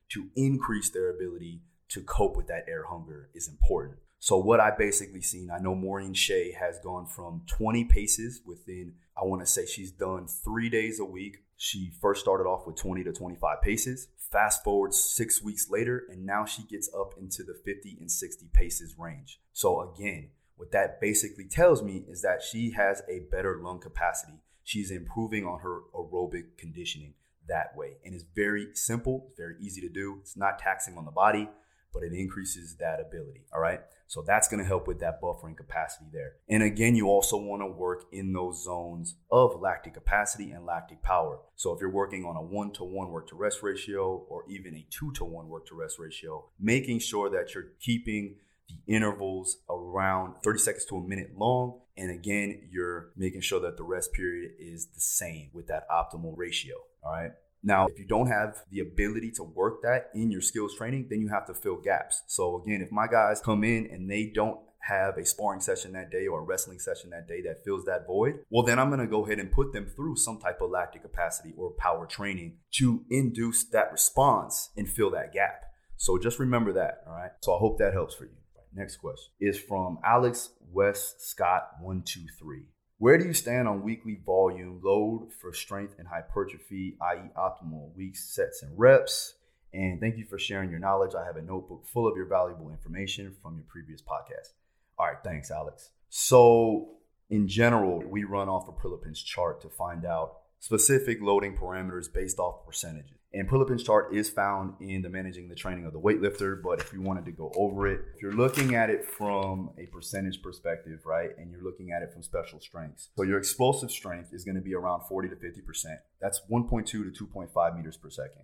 to 0.10 0.28
increase 0.36 0.90
their 0.90 1.10
ability 1.10 1.62
to 1.90 2.02
cope 2.02 2.38
with 2.38 2.48
that 2.48 2.66
air 2.70 2.86
hunger 2.90 3.30
is 3.34 3.50
important. 3.50 3.98
So 4.20 4.38
what 4.38 4.62
I 4.62 4.72
basically 4.72 5.22
seen, 5.22 5.52
I 5.52 5.60
know 5.60 5.76
Maureen 5.76 6.14
Shea 6.14 6.54
has 6.54 6.80
gone 6.80 7.06
from 7.06 7.42
20 7.48 7.84
paces 7.86 8.42
within, 8.46 8.94
I 9.22 9.26
want 9.26 9.42
to 9.42 9.46
say 9.46 9.66
she's 9.66 9.92
done 9.92 10.28
three 10.28 10.70
days 10.70 11.00
a 11.00 11.06
week. 11.06 11.40
She 11.58 11.92
first 12.02 12.22
started 12.22 12.46
off 12.46 12.66
with 12.66 12.78
20 12.78 13.04
to 13.04 13.12
25 13.12 13.62
paces. 13.62 14.08
Fast 14.32 14.64
forward 14.64 14.94
six 14.94 15.44
weeks 15.44 15.70
later, 15.70 16.04
and 16.10 16.26
now 16.26 16.46
she 16.46 16.64
gets 16.64 16.90
up 16.98 17.16
into 17.20 17.44
the 17.44 17.60
50 17.66 17.98
and 18.00 18.10
60 18.10 18.46
paces 18.54 18.96
range. 18.98 19.42
So 19.52 19.92
again, 19.92 20.30
what 20.56 20.72
that 20.72 21.02
basically 21.02 21.46
tells 21.46 21.84
me 21.84 22.06
is 22.08 22.22
that 22.22 22.42
she 22.42 22.72
has 22.72 23.02
a 23.10 23.28
better 23.32 23.60
lung 23.62 23.80
capacity. 23.80 24.40
She's 24.64 24.92
improving 24.92 25.46
on 25.46 25.60
her 25.60 25.82
aerobic 25.94 26.58
conditioning 26.58 27.14
that 27.48 27.76
way. 27.76 27.98
And 28.06 28.14
it's 28.14 28.26
very 28.36 28.68
simple, 28.74 29.26
it's 29.30 29.38
very 29.38 29.56
easy 29.60 29.82
to 29.82 29.90
do. 29.90 30.18
It's 30.22 30.38
not 30.38 30.60
taxing 30.60 30.98
on 30.98 31.06
the 31.06 31.12
body 31.12 31.50
but 31.94 32.04
it 32.04 32.14
increases 32.14 32.76
that 32.76 33.00
ability. 33.00 33.42
All 33.54 33.60
right. 33.60 33.82
So 34.08 34.24
that's 34.26 34.48
going 34.48 34.60
to 34.60 34.68
help 34.68 34.88
with 34.88 35.00
that 35.00 35.22
buffering 35.22 35.56
capacity 35.56 36.06
there. 36.12 36.34
And 36.50 36.64
again, 36.64 36.96
you 36.96 37.08
also 37.08 37.38
want 37.38 37.62
to 37.62 37.68
work 37.68 38.06
in 38.12 38.34
those 38.34 38.64
zones 38.64 39.16
of 39.32 39.60
lactic 39.62 39.94
capacity 39.94 40.52
and 40.52 40.66
lactic 40.66 41.02
power. 41.02 41.40
So 41.56 41.74
if 41.74 41.80
you're 41.80 41.92
working 41.92 42.26
on 42.26 42.36
a 42.36 42.42
one 42.42 42.72
to 42.74 42.84
one 42.84 43.10
work 43.10 43.30
to 43.30 43.36
rest 43.36 43.64
ratio 43.64 44.26
or 44.30 44.44
even 44.50 44.76
a 44.76 44.86
two 44.90 45.12
to 45.14 45.26
one 45.26 45.48
work 45.48 45.66
to 45.68 45.76
rest 45.76 45.98
ratio, 45.98 46.46
making 46.60 47.00
sure 47.00 47.30
that 47.30 47.54
you're 47.54 47.72
keeping 47.80 48.36
the 48.68 48.94
intervals 48.94 49.60
around 49.70 50.36
30 50.44 50.60
seconds 50.60 50.86
to 50.86 50.98
a 50.98 51.02
minute 51.02 51.38
long. 51.38 51.80
And 51.98 52.12
again, 52.12 52.70
you're 52.72 53.12
making 53.16 53.42
sure 53.42 53.60
that 53.62 53.78
the 53.78 53.84
rest 53.84 54.14
period 54.14 54.52
is 54.60 54.88
the 54.88 55.00
same 55.00 55.50
with 55.54 55.68
that 55.68 55.88
optimal 55.90 56.34
ratio. 56.36 56.76
All 57.04 57.12
right. 57.12 57.32
Now, 57.64 57.88
if 57.88 58.00
you 58.00 58.08
don't 58.08 58.28
have 58.28 58.64
the 58.72 58.80
ability 58.80 59.32
to 59.34 59.44
work 59.44 59.84
that 59.84 60.10
in 60.16 60.32
your 60.32 60.42
skills 60.42 60.76
training, 60.76 61.08
then 61.10 61.22
you 61.22 61.28
have 61.28 61.46
to 61.46 61.54
fill 61.54 61.78
gaps. 61.78 62.24
So 62.28 62.62
again, 62.62 62.82
if 62.82 62.92
my 62.92 63.08
guys 63.08 63.40
come 63.40 63.64
in 63.64 63.88
and 63.92 64.10
they 64.10 64.32
don't 64.34 64.60
have 64.80 65.18
a 65.18 65.26
sparring 65.26 65.60
session 65.60 65.92
that 65.94 66.10
day 66.10 66.26
or 66.26 66.40
a 66.40 66.44
wrestling 66.44 66.80
session 66.80 67.12
that 67.12 67.28
day 67.28 67.42
that 67.44 67.64
fills 67.64 67.86
that 67.86 68.08
void, 68.08 68.40
well, 68.50 68.64
then 68.64 68.80
I'm 68.80 68.90
going 68.90 69.00
to 69.00 69.06
go 69.06 69.24
ahead 69.26 69.38
and 69.38 69.52
put 69.52 69.74
them 69.74 69.86
through 69.86 70.16
some 70.16 70.40
type 70.40 70.60
of 70.60 70.72
lactic 70.72 71.04
capacity 71.04 71.54
or 71.56 71.70
power 71.72 72.08
training 72.08 72.58
to 72.76 73.04
induce 73.12 73.64
that 73.66 73.92
response 73.92 74.70
and 74.76 74.90
fill 74.90 75.12
that 75.12 75.32
gap. 75.32 75.66
So 75.98 76.18
just 76.18 76.40
remember 76.40 76.74
that. 76.74 77.04
All 77.06 77.14
right. 77.14 77.32
So 77.42 77.54
I 77.54 77.60
hope 77.60 77.78
that 77.78 77.94
helps 77.94 78.16
for 78.16 78.24
you. 78.24 78.41
Next 78.74 78.98
question 78.98 79.32
is 79.40 79.60
from 79.60 80.00
Alex 80.04 80.50
West 80.72 81.22
Scott 81.22 81.70
123. 81.80 82.64
Where 82.98 83.18
do 83.18 83.26
you 83.26 83.34
stand 83.34 83.68
on 83.68 83.82
weekly 83.82 84.20
volume 84.26 84.80
load 84.84 85.30
for 85.42 85.54
strength 85.54 85.96
and 85.98 86.08
hypertrophy, 86.08 86.98
i.e., 87.02 87.32
optimal 87.36 87.96
weeks, 87.96 88.24
sets, 88.34 88.62
and 88.62 88.78
reps? 88.78 89.34
And 89.74 90.00
thank 90.00 90.18
you 90.18 90.26
for 90.26 90.38
sharing 90.38 90.70
your 90.70 90.80
knowledge. 90.80 91.16
I 91.16 91.26
have 91.26 91.38
a 91.38 91.42
notebook 91.42 91.86
full 91.88 92.08
of 92.08 92.16
your 92.16 92.28
valuable 92.28 92.70
information 92.70 93.34
from 93.42 93.56
your 93.56 93.66
previous 93.68 94.02
podcast. 94.02 94.54
All 95.00 95.08
right, 95.08 95.18
thanks, 95.24 95.50
Alex. 95.50 95.90
So, 96.10 96.90
in 97.30 97.48
general, 97.48 98.04
we 98.06 98.24
run 98.24 98.50
off 98.50 98.68
a 98.68 98.72
Prilepin's 98.72 99.24
chart 99.24 99.62
to 99.62 99.70
find 99.70 100.06
out 100.06 100.34
specific 100.60 101.20
loading 101.22 101.58
parameters 101.58 102.12
based 102.14 102.38
off 102.38 102.66
percentages. 102.66 103.21
And 103.34 103.48
Prilepin's 103.48 103.84
chart 103.84 104.14
is 104.14 104.30
found 104.30 104.74
in 104.82 105.02
the 105.02 105.10
managing 105.10 105.48
the 105.48 105.56
training 105.56 105.86
of 105.86 105.94
the 105.94 106.00
weightlifter. 106.00 106.62
But 106.62 106.82
if 106.82 106.92
you 106.92 107.02
wanted 107.02 107.24
to 107.26 107.32
go 107.32 107.52
over 107.56 107.88
it, 107.88 108.02
if 108.14 108.22
you're 108.22 108.34
looking 108.34 108.76
at 108.76 108.90
it 108.90 109.06
from 109.06 109.72
a 109.78 109.86
percentage 109.86 110.42
perspective, 110.42 111.06
right, 111.06 111.30
and 111.38 111.50
you're 111.50 111.64
looking 111.64 111.92
at 111.92 112.02
it 112.02 112.12
from 112.12 112.24
special 112.24 112.60
strengths, 112.60 113.10
so 113.16 113.24
your 113.24 113.38
explosive 113.38 113.90
strength 113.90 114.34
is 114.34 114.44
going 114.44 114.56
to 114.56 114.62
be 114.62 114.76
around 114.76 115.04
40 115.08 115.30
to 115.30 115.36
50 115.38 115.62
percent. 115.62 116.00
That's 116.20 116.42
1.2 116.52 116.86
to 116.88 117.12
2.5 117.12 117.78
meters 117.78 117.98
per 117.98 118.10
second. 118.10 118.44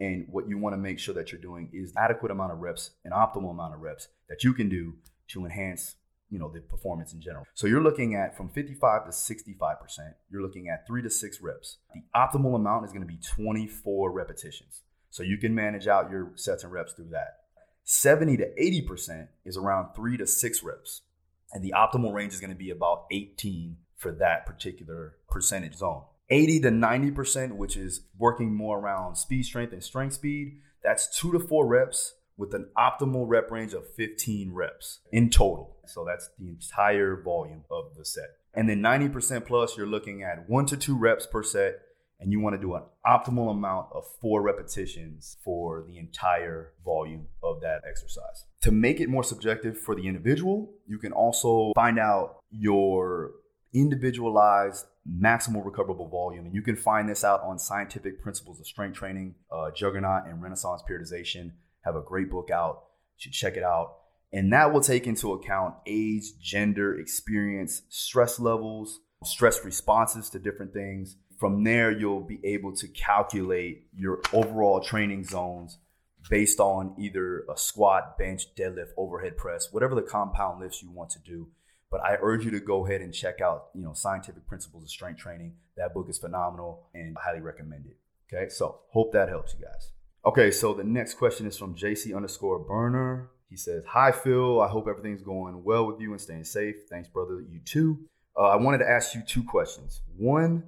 And 0.00 0.26
what 0.30 0.48
you 0.48 0.58
want 0.58 0.74
to 0.74 0.78
make 0.78 1.00
sure 1.00 1.14
that 1.14 1.32
you're 1.32 1.40
doing 1.40 1.70
is 1.72 1.92
adequate 1.96 2.30
amount 2.30 2.52
of 2.52 2.60
reps, 2.60 2.92
an 3.04 3.10
optimal 3.10 3.50
amount 3.50 3.74
of 3.74 3.80
reps 3.80 4.06
that 4.28 4.44
you 4.44 4.52
can 4.54 4.68
do 4.68 4.94
to 5.28 5.44
enhance 5.44 5.96
you 6.30 6.38
know 6.38 6.50
the 6.52 6.60
performance 6.60 7.12
in 7.12 7.20
general. 7.20 7.44
So 7.54 7.66
you're 7.66 7.82
looking 7.82 8.14
at 8.14 8.36
from 8.36 8.48
55 8.48 9.06
to 9.06 9.12
65 9.12 9.80
percent. 9.80 10.14
You're 10.30 10.42
looking 10.42 10.68
at 10.68 10.86
three 10.86 11.02
to 11.02 11.10
six 11.10 11.40
reps. 11.40 11.78
The 11.94 12.02
optimal 12.14 12.54
amount 12.54 12.84
is 12.84 12.92
going 12.92 13.02
to 13.02 13.06
be 13.06 13.18
24 13.18 14.10
repetitions. 14.10 14.82
So 15.10 15.22
you 15.22 15.38
can 15.38 15.54
manage 15.54 15.86
out 15.86 16.10
your 16.10 16.32
sets 16.36 16.64
and 16.64 16.72
reps 16.72 16.92
through 16.92 17.10
that. 17.10 17.38
70 17.84 18.36
to 18.38 18.62
80 18.62 18.82
percent 18.82 19.28
is 19.44 19.56
around 19.56 19.94
three 19.94 20.16
to 20.18 20.26
six 20.26 20.62
reps, 20.62 21.02
and 21.52 21.64
the 21.64 21.72
optimal 21.76 22.12
range 22.12 22.34
is 22.34 22.40
going 22.40 22.52
to 22.52 22.56
be 22.56 22.70
about 22.70 23.06
18 23.10 23.76
for 23.96 24.12
that 24.12 24.46
particular 24.46 25.16
percentage 25.30 25.76
zone. 25.76 26.02
80 26.30 26.60
to 26.60 26.70
90 26.70 27.10
percent, 27.12 27.56
which 27.56 27.76
is 27.76 28.02
working 28.18 28.54
more 28.54 28.78
around 28.78 29.16
speed 29.16 29.44
strength 29.44 29.72
and 29.72 29.82
strength 29.82 30.14
speed. 30.14 30.60
That's 30.82 31.18
two 31.18 31.32
to 31.32 31.38
four 31.38 31.66
reps 31.66 32.14
with 32.36 32.54
an 32.54 32.68
optimal 32.76 33.24
rep 33.26 33.50
range 33.50 33.74
of 33.74 33.92
15 33.94 34.52
reps 34.52 35.00
in 35.10 35.28
total. 35.28 35.77
So 35.88 36.04
that's 36.04 36.30
the 36.38 36.48
entire 36.48 37.20
volume 37.22 37.64
of 37.70 37.94
the 37.96 38.04
set. 38.04 38.30
And 38.54 38.68
then 38.68 38.80
90% 38.80 39.46
plus, 39.46 39.76
you're 39.76 39.86
looking 39.86 40.22
at 40.22 40.48
one 40.48 40.66
to 40.66 40.76
two 40.76 40.96
reps 40.96 41.26
per 41.26 41.42
set, 41.42 41.80
and 42.20 42.32
you 42.32 42.40
want 42.40 42.56
to 42.56 42.60
do 42.60 42.74
an 42.74 42.82
optimal 43.06 43.50
amount 43.50 43.88
of 43.92 44.04
four 44.20 44.42
repetitions 44.42 45.36
for 45.44 45.84
the 45.86 45.98
entire 45.98 46.72
volume 46.84 47.26
of 47.42 47.60
that 47.60 47.82
exercise. 47.88 48.44
To 48.62 48.72
make 48.72 49.00
it 49.00 49.08
more 49.08 49.22
subjective 49.22 49.78
for 49.78 49.94
the 49.94 50.08
individual, 50.08 50.72
you 50.86 50.98
can 50.98 51.12
also 51.12 51.72
find 51.74 51.98
out 51.98 52.38
your 52.50 53.32
individualized 53.72 54.86
maximal 55.08 55.64
recoverable 55.64 56.08
volume. 56.08 56.46
And 56.46 56.54
you 56.54 56.62
can 56.62 56.76
find 56.76 57.08
this 57.08 57.24
out 57.24 57.42
on 57.42 57.58
Scientific 57.58 58.20
Principles 58.20 58.60
of 58.60 58.66
Strength 58.66 58.96
Training, 58.96 59.34
uh, 59.50 59.70
Juggernaut, 59.70 60.26
and 60.26 60.42
Renaissance 60.42 60.82
Periodization 60.88 61.52
have 61.82 61.96
a 61.96 62.02
great 62.02 62.30
book 62.30 62.50
out. 62.50 62.84
You 63.16 63.22
should 63.22 63.32
check 63.32 63.56
it 63.56 63.62
out. 63.62 63.97
And 64.32 64.52
that 64.52 64.72
will 64.72 64.80
take 64.80 65.06
into 65.06 65.32
account 65.32 65.74
age, 65.86 66.38
gender, 66.40 66.98
experience, 66.98 67.82
stress 67.88 68.38
levels, 68.38 69.00
stress 69.24 69.64
responses 69.64 70.28
to 70.30 70.38
different 70.38 70.72
things. 70.72 71.16
From 71.38 71.64
there, 71.64 71.90
you'll 71.90 72.24
be 72.24 72.40
able 72.44 72.74
to 72.76 72.88
calculate 72.88 73.86
your 73.96 74.20
overall 74.32 74.80
training 74.80 75.24
zones 75.24 75.78
based 76.28 76.60
on 76.60 76.94
either 76.98 77.44
a 77.48 77.56
squat, 77.56 78.18
bench, 78.18 78.54
deadlift, 78.54 78.88
overhead 78.96 79.36
press, 79.36 79.72
whatever 79.72 79.94
the 79.94 80.02
compound 80.02 80.60
lifts 80.60 80.82
you 80.82 80.90
want 80.90 81.10
to 81.10 81.18
do. 81.20 81.48
But 81.90 82.02
I 82.02 82.18
urge 82.20 82.44
you 82.44 82.50
to 82.50 82.60
go 82.60 82.86
ahead 82.86 83.00
and 83.00 83.14
check 83.14 83.40
out, 83.40 83.68
you 83.74 83.82
know, 83.82 83.94
Scientific 83.94 84.46
Principles 84.46 84.82
of 84.82 84.90
Strength 84.90 85.20
Training. 85.20 85.54
That 85.76 85.94
book 85.94 86.08
is 86.10 86.18
phenomenal 86.18 86.88
and 86.92 87.16
I 87.16 87.30
highly 87.30 87.40
recommend 87.40 87.86
it. 87.86 87.96
Okay, 88.30 88.50
so 88.50 88.80
hope 88.90 89.12
that 89.12 89.30
helps 89.30 89.54
you 89.54 89.64
guys. 89.64 89.92
Okay, 90.26 90.50
so 90.50 90.74
the 90.74 90.84
next 90.84 91.14
question 91.14 91.46
is 91.46 91.56
from 91.56 91.74
JC 91.74 92.14
underscore 92.14 92.58
burner. 92.58 93.30
He 93.48 93.56
says, 93.56 93.84
Hi, 93.88 94.12
Phil. 94.12 94.60
I 94.60 94.68
hope 94.68 94.88
everything's 94.88 95.22
going 95.22 95.64
well 95.64 95.86
with 95.86 96.00
you 96.00 96.12
and 96.12 96.20
staying 96.20 96.44
safe. 96.44 96.76
Thanks, 96.90 97.08
brother. 97.08 97.40
You 97.40 97.60
too. 97.64 97.98
Uh, 98.36 98.48
I 98.48 98.56
wanted 98.56 98.78
to 98.78 98.88
ask 98.88 99.14
you 99.14 99.22
two 99.22 99.42
questions. 99.42 100.02
One 100.16 100.64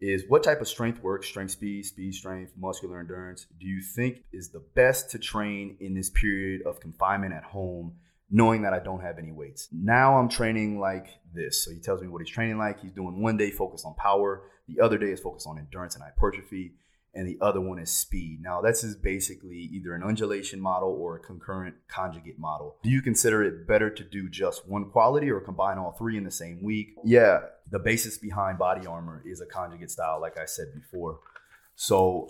is 0.00 0.24
what 0.28 0.42
type 0.42 0.60
of 0.60 0.68
strength 0.68 1.02
work, 1.02 1.24
strength 1.24 1.52
speed, 1.52 1.86
speed 1.86 2.14
strength, 2.14 2.52
muscular 2.58 3.00
endurance, 3.00 3.46
do 3.58 3.66
you 3.66 3.80
think 3.80 4.24
is 4.32 4.50
the 4.50 4.62
best 4.74 5.10
to 5.10 5.18
train 5.18 5.76
in 5.80 5.94
this 5.94 6.10
period 6.10 6.62
of 6.66 6.80
confinement 6.80 7.32
at 7.32 7.42
home, 7.42 7.94
knowing 8.30 8.62
that 8.62 8.74
I 8.74 8.78
don't 8.78 9.00
have 9.00 9.18
any 9.18 9.32
weights? 9.32 9.68
Now 9.72 10.18
I'm 10.18 10.28
training 10.28 10.78
like 10.78 11.06
this. 11.32 11.64
So 11.64 11.70
he 11.70 11.80
tells 11.80 12.02
me 12.02 12.08
what 12.08 12.20
he's 12.20 12.30
training 12.30 12.58
like. 12.58 12.80
He's 12.80 12.92
doing 12.92 13.22
one 13.22 13.38
day 13.38 13.50
focused 13.50 13.86
on 13.86 13.94
power, 13.94 14.42
the 14.68 14.80
other 14.80 14.98
day 14.98 15.12
is 15.12 15.20
focused 15.20 15.46
on 15.46 15.58
endurance 15.58 15.94
and 15.94 16.04
hypertrophy 16.04 16.74
and 17.16 17.26
the 17.26 17.38
other 17.40 17.60
one 17.60 17.78
is 17.78 17.90
speed. 17.90 18.40
Now, 18.42 18.60
this 18.60 18.84
is 18.84 18.94
basically 18.94 19.56
either 19.72 19.94
an 19.94 20.02
undulation 20.02 20.60
model 20.60 20.90
or 20.90 21.16
a 21.16 21.20
concurrent 21.20 21.74
conjugate 21.88 22.38
model. 22.38 22.76
Do 22.82 22.90
you 22.90 23.00
consider 23.00 23.42
it 23.42 23.66
better 23.66 23.88
to 23.88 24.04
do 24.04 24.28
just 24.28 24.68
one 24.68 24.90
quality 24.90 25.30
or 25.30 25.40
combine 25.40 25.78
all 25.78 25.92
three 25.92 26.18
in 26.18 26.24
the 26.24 26.30
same 26.30 26.62
week? 26.62 26.94
Yeah, 27.04 27.40
the 27.70 27.78
basis 27.78 28.18
behind 28.18 28.58
body 28.58 28.86
armor 28.86 29.22
is 29.24 29.40
a 29.40 29.46
conjugate 29.46 29.90
style, 29.90 30.20
like 30.20 30.38
I 30.38 30.44
said 30.44 30.66
before. 30.74 31.20
So, 31.74 32.28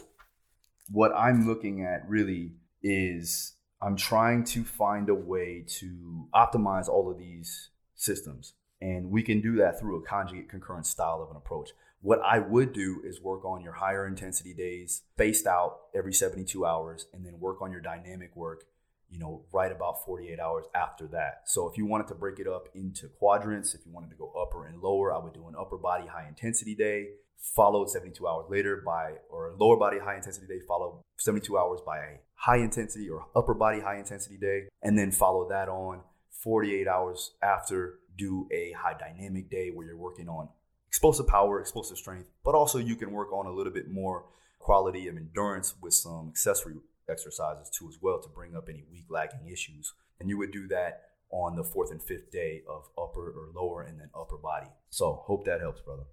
what 0.90 1.12
I'm 1.16 1.49
looking 1.49 1.85
at 1.85 2.09
really 2.09 2.53
is 2.83 3.55
I'm 3.83 3.96
trying 3.96 4.44
to 4.44 4.62
find 4.64 5.09
a 5.09 5.14
way 5.14 5.64
to 5.81 6.29
optimize 6.33 6.88
all 6.88 7.11
of 7.11 7.18
these 7.18 7.70
systems. 7.96 8.55
And 8.81 9.11
we 9.11 9.22
can 9.22 9.40
do 9.40 9.57
that 9.57 9.81
through 9.81 9.96
a 9.96 10.03
conjugate 10.03 10.49
concurrent 10.49 10.87
style 10.87 11.22
of 11.22 11.31
an 11.31 11.37
approach. 11.37 11.70
What 12.07 12.21
I 12.25 12.38
would 12.38 12.73
do 12.73 13.03
is 13.05 13.21
work 13.21 13.45
on 13.45 13.62
your 13.62 13.73
higher 13.73 14.07
intensity 14.07 14.55
days, 14.55 15.03
spaced 15.14 15.45
out 15.45 15.87
every 15.92 16.12
72 16.12 16.64
hours, 16.64 17.09
and 17.12 17.27
then 17.27 17.40
work 17.40 17.61
on 17.61 17.73
your 17.73 17.81
dynamic 17.81 18.37
work, 18.37 18.62
you 19.11 19.19
know, 19.19 19.42
right 19.53 19.73
about 19.73 20.05
48 20.07 20.38
hours 20.38 20.66
after 20.73 21.09
that. 21.09 21.40
So 21.47 21.69
if 21.69 21.77
you 21.77 21.85
wanted 21.85 22.07
to 22.07 22.14
break 22.14 22.38
it 22.38 22.47
up 22.47 22.69
into 22.77 23.09
quadrants, 23.09 23.75
if 23.75 23.85
you 23.85 23.90
wanted 23.90 24.11
to 24.11 24.16
go 24.16 24.31
upper 24.40 24.66
and 24.69 24.81
lower, 24.81 25.12
I 25.12 25.19
would 25.19 25.33
do 25.33 25.49
an 25.49 25.57
upper 25.59 25.79
body 25.79 26.07
high 26.07 26.29
intensity 26.29 26.77
day, 26.77 27.09
followed 27.40 27.90
72 27.90 28.25
hours 28.25 28.47
later 28.49 28.81
by, 28.87 29.14
or 29.29 29.49
a 29.49 29.57
lower 29.57 29.77
body 29.77 29.99
high 29.99 30.14
intensity 30.14 30.47
day, 30.47 30.61
followed 30.69 31.03
72 31.19 31.59
hours 31.59 31.81
by 31.85 31.99
a 31.99 32.21
high 32.37 32.59
intensity 32.59 33.11
or 33.11 33.27
upper 33.35 33.53
body 33.53 33.81
high 33.81 33.99
intensity 33.99 34.37
day, 34.37 34.69
and 34.81 34.97
then 34.97 35.11
follow 35.11 35.49
that 35.49 35.69
on 35.69 36.03
48 36.31 36.87
hours 36.87 37.33
after, 37.42 37.99
do 38.16 38.47
a 38.53 38.71
high 38.79 38.95
dynamic 38.97 39.51
day 39.51 39.73
where 39.75 39.88
you're 39.88 39.97
working 39.97 40.29
on 40.29 40.51
explosive 40.88 41.27
power, 41.27 41.61
explosive 41.61 41.99
strength, 41.99 42.29
but 42.44 42.55
also 42.55 42.79
you 42.79 42.96
can 42.96 43.11
work 43.12 43.33
on 43.33 43.46
a 43.46 43.51
little 43.51 43.72
bit 43.72 43.90
more 43.90 44.25
quality 44.59 45.09
of 45.09 45.16
endurance 45.16 45.75
with 45.81 45.94
some 45.94 46.29
accessory 46.29 46.75
exercises 47.09 47.70
too 47.70 47.88
as 47.88 47.99
well 48.01 48.20
to 48.20 48.29
bring 48.29 48.57
up 48.57 48.68
any 48.68 48.85
weak 48.90 49.07
lagging 49.09 49.49
issues. 49.51 49.92
And 50.18 50.29
you 50.29 50.38
would 50.38 50.53
do 50.53 50.66
that 50.68 51.03
on 51.31 51.57
the 51.57 51.64
fourth 51.64 51.90
and 51.90 52.03
fifth 52.03 52.31
day 52.31 52.62
of 52.68 52.85
upper 52.96 53.31
or 53.31 53.49
lower 53.55 53.83
and 53.83 54.01
then 54.01 54.11
upper 54.14 54.37
body. 54.37 54.68
So 54.90 55.22
hope 55.27 55.44
that 55.46 55.61
helps, 55.61 55.81
brother. 55.81 56.05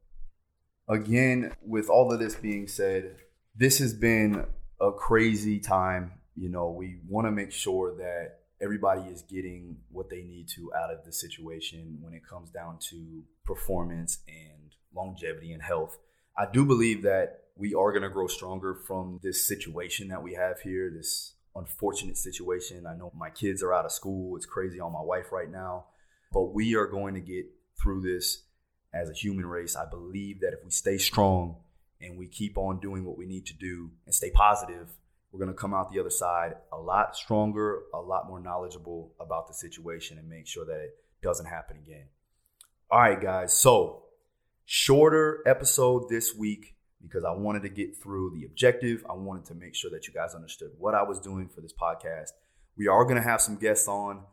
Again, 0.89 1.53
with 1.65 1.89
all 1.89 2.11
of 2.11 2.19
this 2.19 2.35
being 2.35 2.67
said, 2.67 3.15
this 3.55 3.79
has 3.79 3.93
been 3.93 4.45
a 4.81 4.91
crazy 4.91 5.59
time. 5.59 6.13
You 6.35 6.49
know, 6.49 6.71
we 6.71 6.99
want 7.07 7.27
to 7.27 7.31
make 7.31 7.51
sure 7.51 7.95
that 7.97 8.39
everybody 8.61 9.01
is 9.03 9.21
getting 9.23 9.77
what 9.91 10.09
they 10.09 10.23
need 10.23 10.47
to 10.49 10.73
out 10.73 10.91
of 10.91 11.05
the 11.05 11.11
situation 11.11 11.97
when 12.01 12.13
it 12.13 12.21
comes 12.27 12.49
down 12.49 12.77
to 12.89 13.23
performance 13.45 14.19
and 14.27 14.62
longevity 14.95 15.51
and 15.53 15.61
health. 15.61 15.97
I 16.37 16.45
do 16.51 16.65
believe 16.65 17.03
that 17.03 17.43
we 17.55 17.73
are 17.73 17.91
going 17.91 18.03
to 18.03 18.09
grow 18.09 18.27
stronger 18.27 18.73
from 18.73 19.19
this 19.21 19.47
situation 19.47 20.07
that 20.07 20.23
we 20.23 20.33
have 20.33 20.59
here, 20.61 20.89
this 20.89 21.33
unfortunate 21.55 22.17
situation. 22.17 22.87
I 22.87 22.95
know 22.95 23.11
my 23.15 23.29
kids 23.29 23.61
are 23.61 23.73
out 23.73 23.85
of 23.85 23.91
school. 23.91 24.35
It's 24.35 24.45
crazy 24.45 24.79
on 24.79 24.91
my 24.91 25.01
wife 25.01 25.31
right 25.31 25.49
now. 25.49 25.85
But 26.31 26.53
we 26.53 26.75
are 26.75 26.87
going 26.87 27.13
to 27.13 27.21
get 27.21 27.45
through 27.79 28.01
this 28.01 28.43
as 28.93 29.09
a 29.09 29.13
human 29.13 29.45
race. 29.45 29.75
I 29.75 29.85
believe 29.87 30.41
that 30.41 30.53
if 30.53 30.63
we 30.63 30.71
stay 30.71 30.97
strong 30.97 31.57
and 32.01 32.17
we 32.17 32.27
keep 32.27 32.57
on 32.57 32.79
doing 32.79 33.05
what 33.05 33.17
we 33.17 33.25
need 33.25 33.45
to 33.47 33.53
do 33.53 33.91
and 34.05 34.13
stay 34.13 34.31
positive, 34.31 34.89
we're 35.31 35.39
going 35.39 35.51
to 35.51 35.59
come 35.59 35.73
out 35.73 35.91
the 35.91 35.99
other 35.99 36.09
side 36.09 36.55
a 36.71 36.77
lot 36.77 37.15
stronger, 37.15 37.81
a 37.93 37.99
lot 37.99 38.27
more 38.27 38.39
knowledgeable 38.39 39.13
about 39.19 39.47
the 39.47 39.53
situation 39.53 40.17
and 40.17 40.29
make 40.29 40.47
sure 40.47 40.65
that 40.65 40.79
it 40.79 40.97
doesn't 41.21 41.47
happen 41.47 41.77
again. 41.77 42.05
All 42.89 42.99
right, 42.99 43.19
guys. 43.19 43.53
So 43.53 44.03
shorter 44.65 45.43
episode 45.45 46.09
this 46.09 46.33
week 46.35 46.75
because 47.01 47.23
I 47.25 47.31
wanted 47.31 47.63
to 47.63 47.69
get 47.69 47.97
through 48.01 48.31
the 48.31 48.45
objective. 48.45 49.05
I 49.09 49.13
wanted 49.13 49.45
to 49.45 49.55
make 49.55 49.75
sure 49.75 49.91
that 49.91 50.07
you 50.07 50.13
guys 50.13 50.33
understood 50.33 50.71
what 50.77 50.95
I 50.95 51.03
was 51.03 51.19
doing 51.19 51.49
for 51.49 51.61
this 51.61 51.73
podcast. 51.73 52.29
We 52.77 52.87
are 52.87 53.03
going 53.03 53.17
to 53.17 53.21
have 53.21 53.41
some 53.41 53.57
guests 53.57 53.87
on 53.87 54.23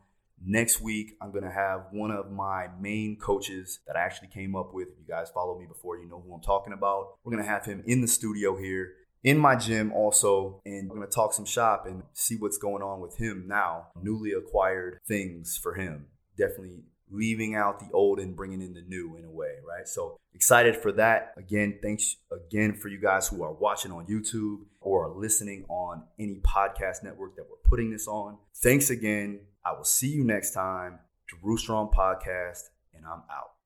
next 0.43 0.81
week. 0.81 1.17
I'm 1.21 1.31
going 1.31 1.43
to 1.43 1.51
have 1.51 1.87
one 1.91 2.11
of 2.11 2.31
my 2.31 2.67
main 2.79 3.17
coaches 3.17 3.79
that 3.87 3.95
I 3.95 4.01
actually 4.01 4.29
came 4.29 4.55
up 4.55 4.73
with. 4.73 4.87
If 4.87 4.99
you 4.99 5.05
guys 5.07 5.29
follow 5.29 5.59
me 5.59 5.65
before, 5.65 5.97
you 5.97 6.07
know 6.07 6.23
who 6.25 6.33
I'm 6.33 6.41
talking 6.41 6.73
about. 6.73 7.17
We're 7.23 7.33
going 7.33 7.43
to 7.43 7.49
have 7.49 7.65
him 7.65 7.83
in 7.85 8.01
the 8.01 8.07
studio 8.07 8.57
here 8.57 8.93
in 9.23 9.37
my 9.37 9.55
gym 9.55 9.91
also, 9.93 10.61
and 10.65 10.89
we're 10.89 10.95
gonna 10.95 11.07
talk 11.07 11.33
some 11.33 11.45
shop 11.45 11.85
and 11.85 12.03
see 12.13 12.37
what's 12.37 12.57
going 12.57 12.81
on 12.81 13.01
with 13.01 13.17
him 13.17 13.45
now. 13.47 13.87
Newly 14.01 14.31
acquired 14.31 14.99
things 15.07 15.59
for 15.61 15.75
him. 15.75 16.07
Definitely 16.37 16.83
leaving 17.11 17.55
out 17.55 17.79
the 17.79 17.89
old 17.93 18.19
and 18.19 18.35
bringing 18.35 18.61
in 18.61 18.73
the 18.73 18.81
new 18.81 19.17
in 19.17 19.25
a 19.25 19.31
way, 19.31 19.55
right? 19.67 19.87
So 19.87 20.17
excited 20.33 20.75
for 20.75 20.91
that. 20.93 21.33
Again, 21.37 21.79
thanks 21.81 22.17
again 22.31 22.73
for 22.73 22.87
you 22.87 22.99
guys 22.99 23.27
who 23.27 23.43
are 23.43 23.53
watching 23.53 23.91
on 23.91 24.07
YouTube 24.07 24.65
or 24.79 25.05
are 25.05 25.15
listening 25.15 25.65
on 25.69 26.03
any 26.19 26.41
podcast 26.41 27.03
network 27.03 27.35
that 27.35 27.45
we're 27.49 27.69
putting 27.69 27.91
this 27.91 28.07
on. 28.07 28.37
Thanks 28.55 28.89
again. 28.89 29.41
I 29.65 29.73
will 29.73 29.83
see 29.83 30.09
you 30.09 30.23
next 30.23 30.51
time. 30.51 30.99
Strong 31.57 31.91
Podcast, 31.95 32.69
and 32.93 33.05
I'm 33.05 33.23
out. 33.31 33.60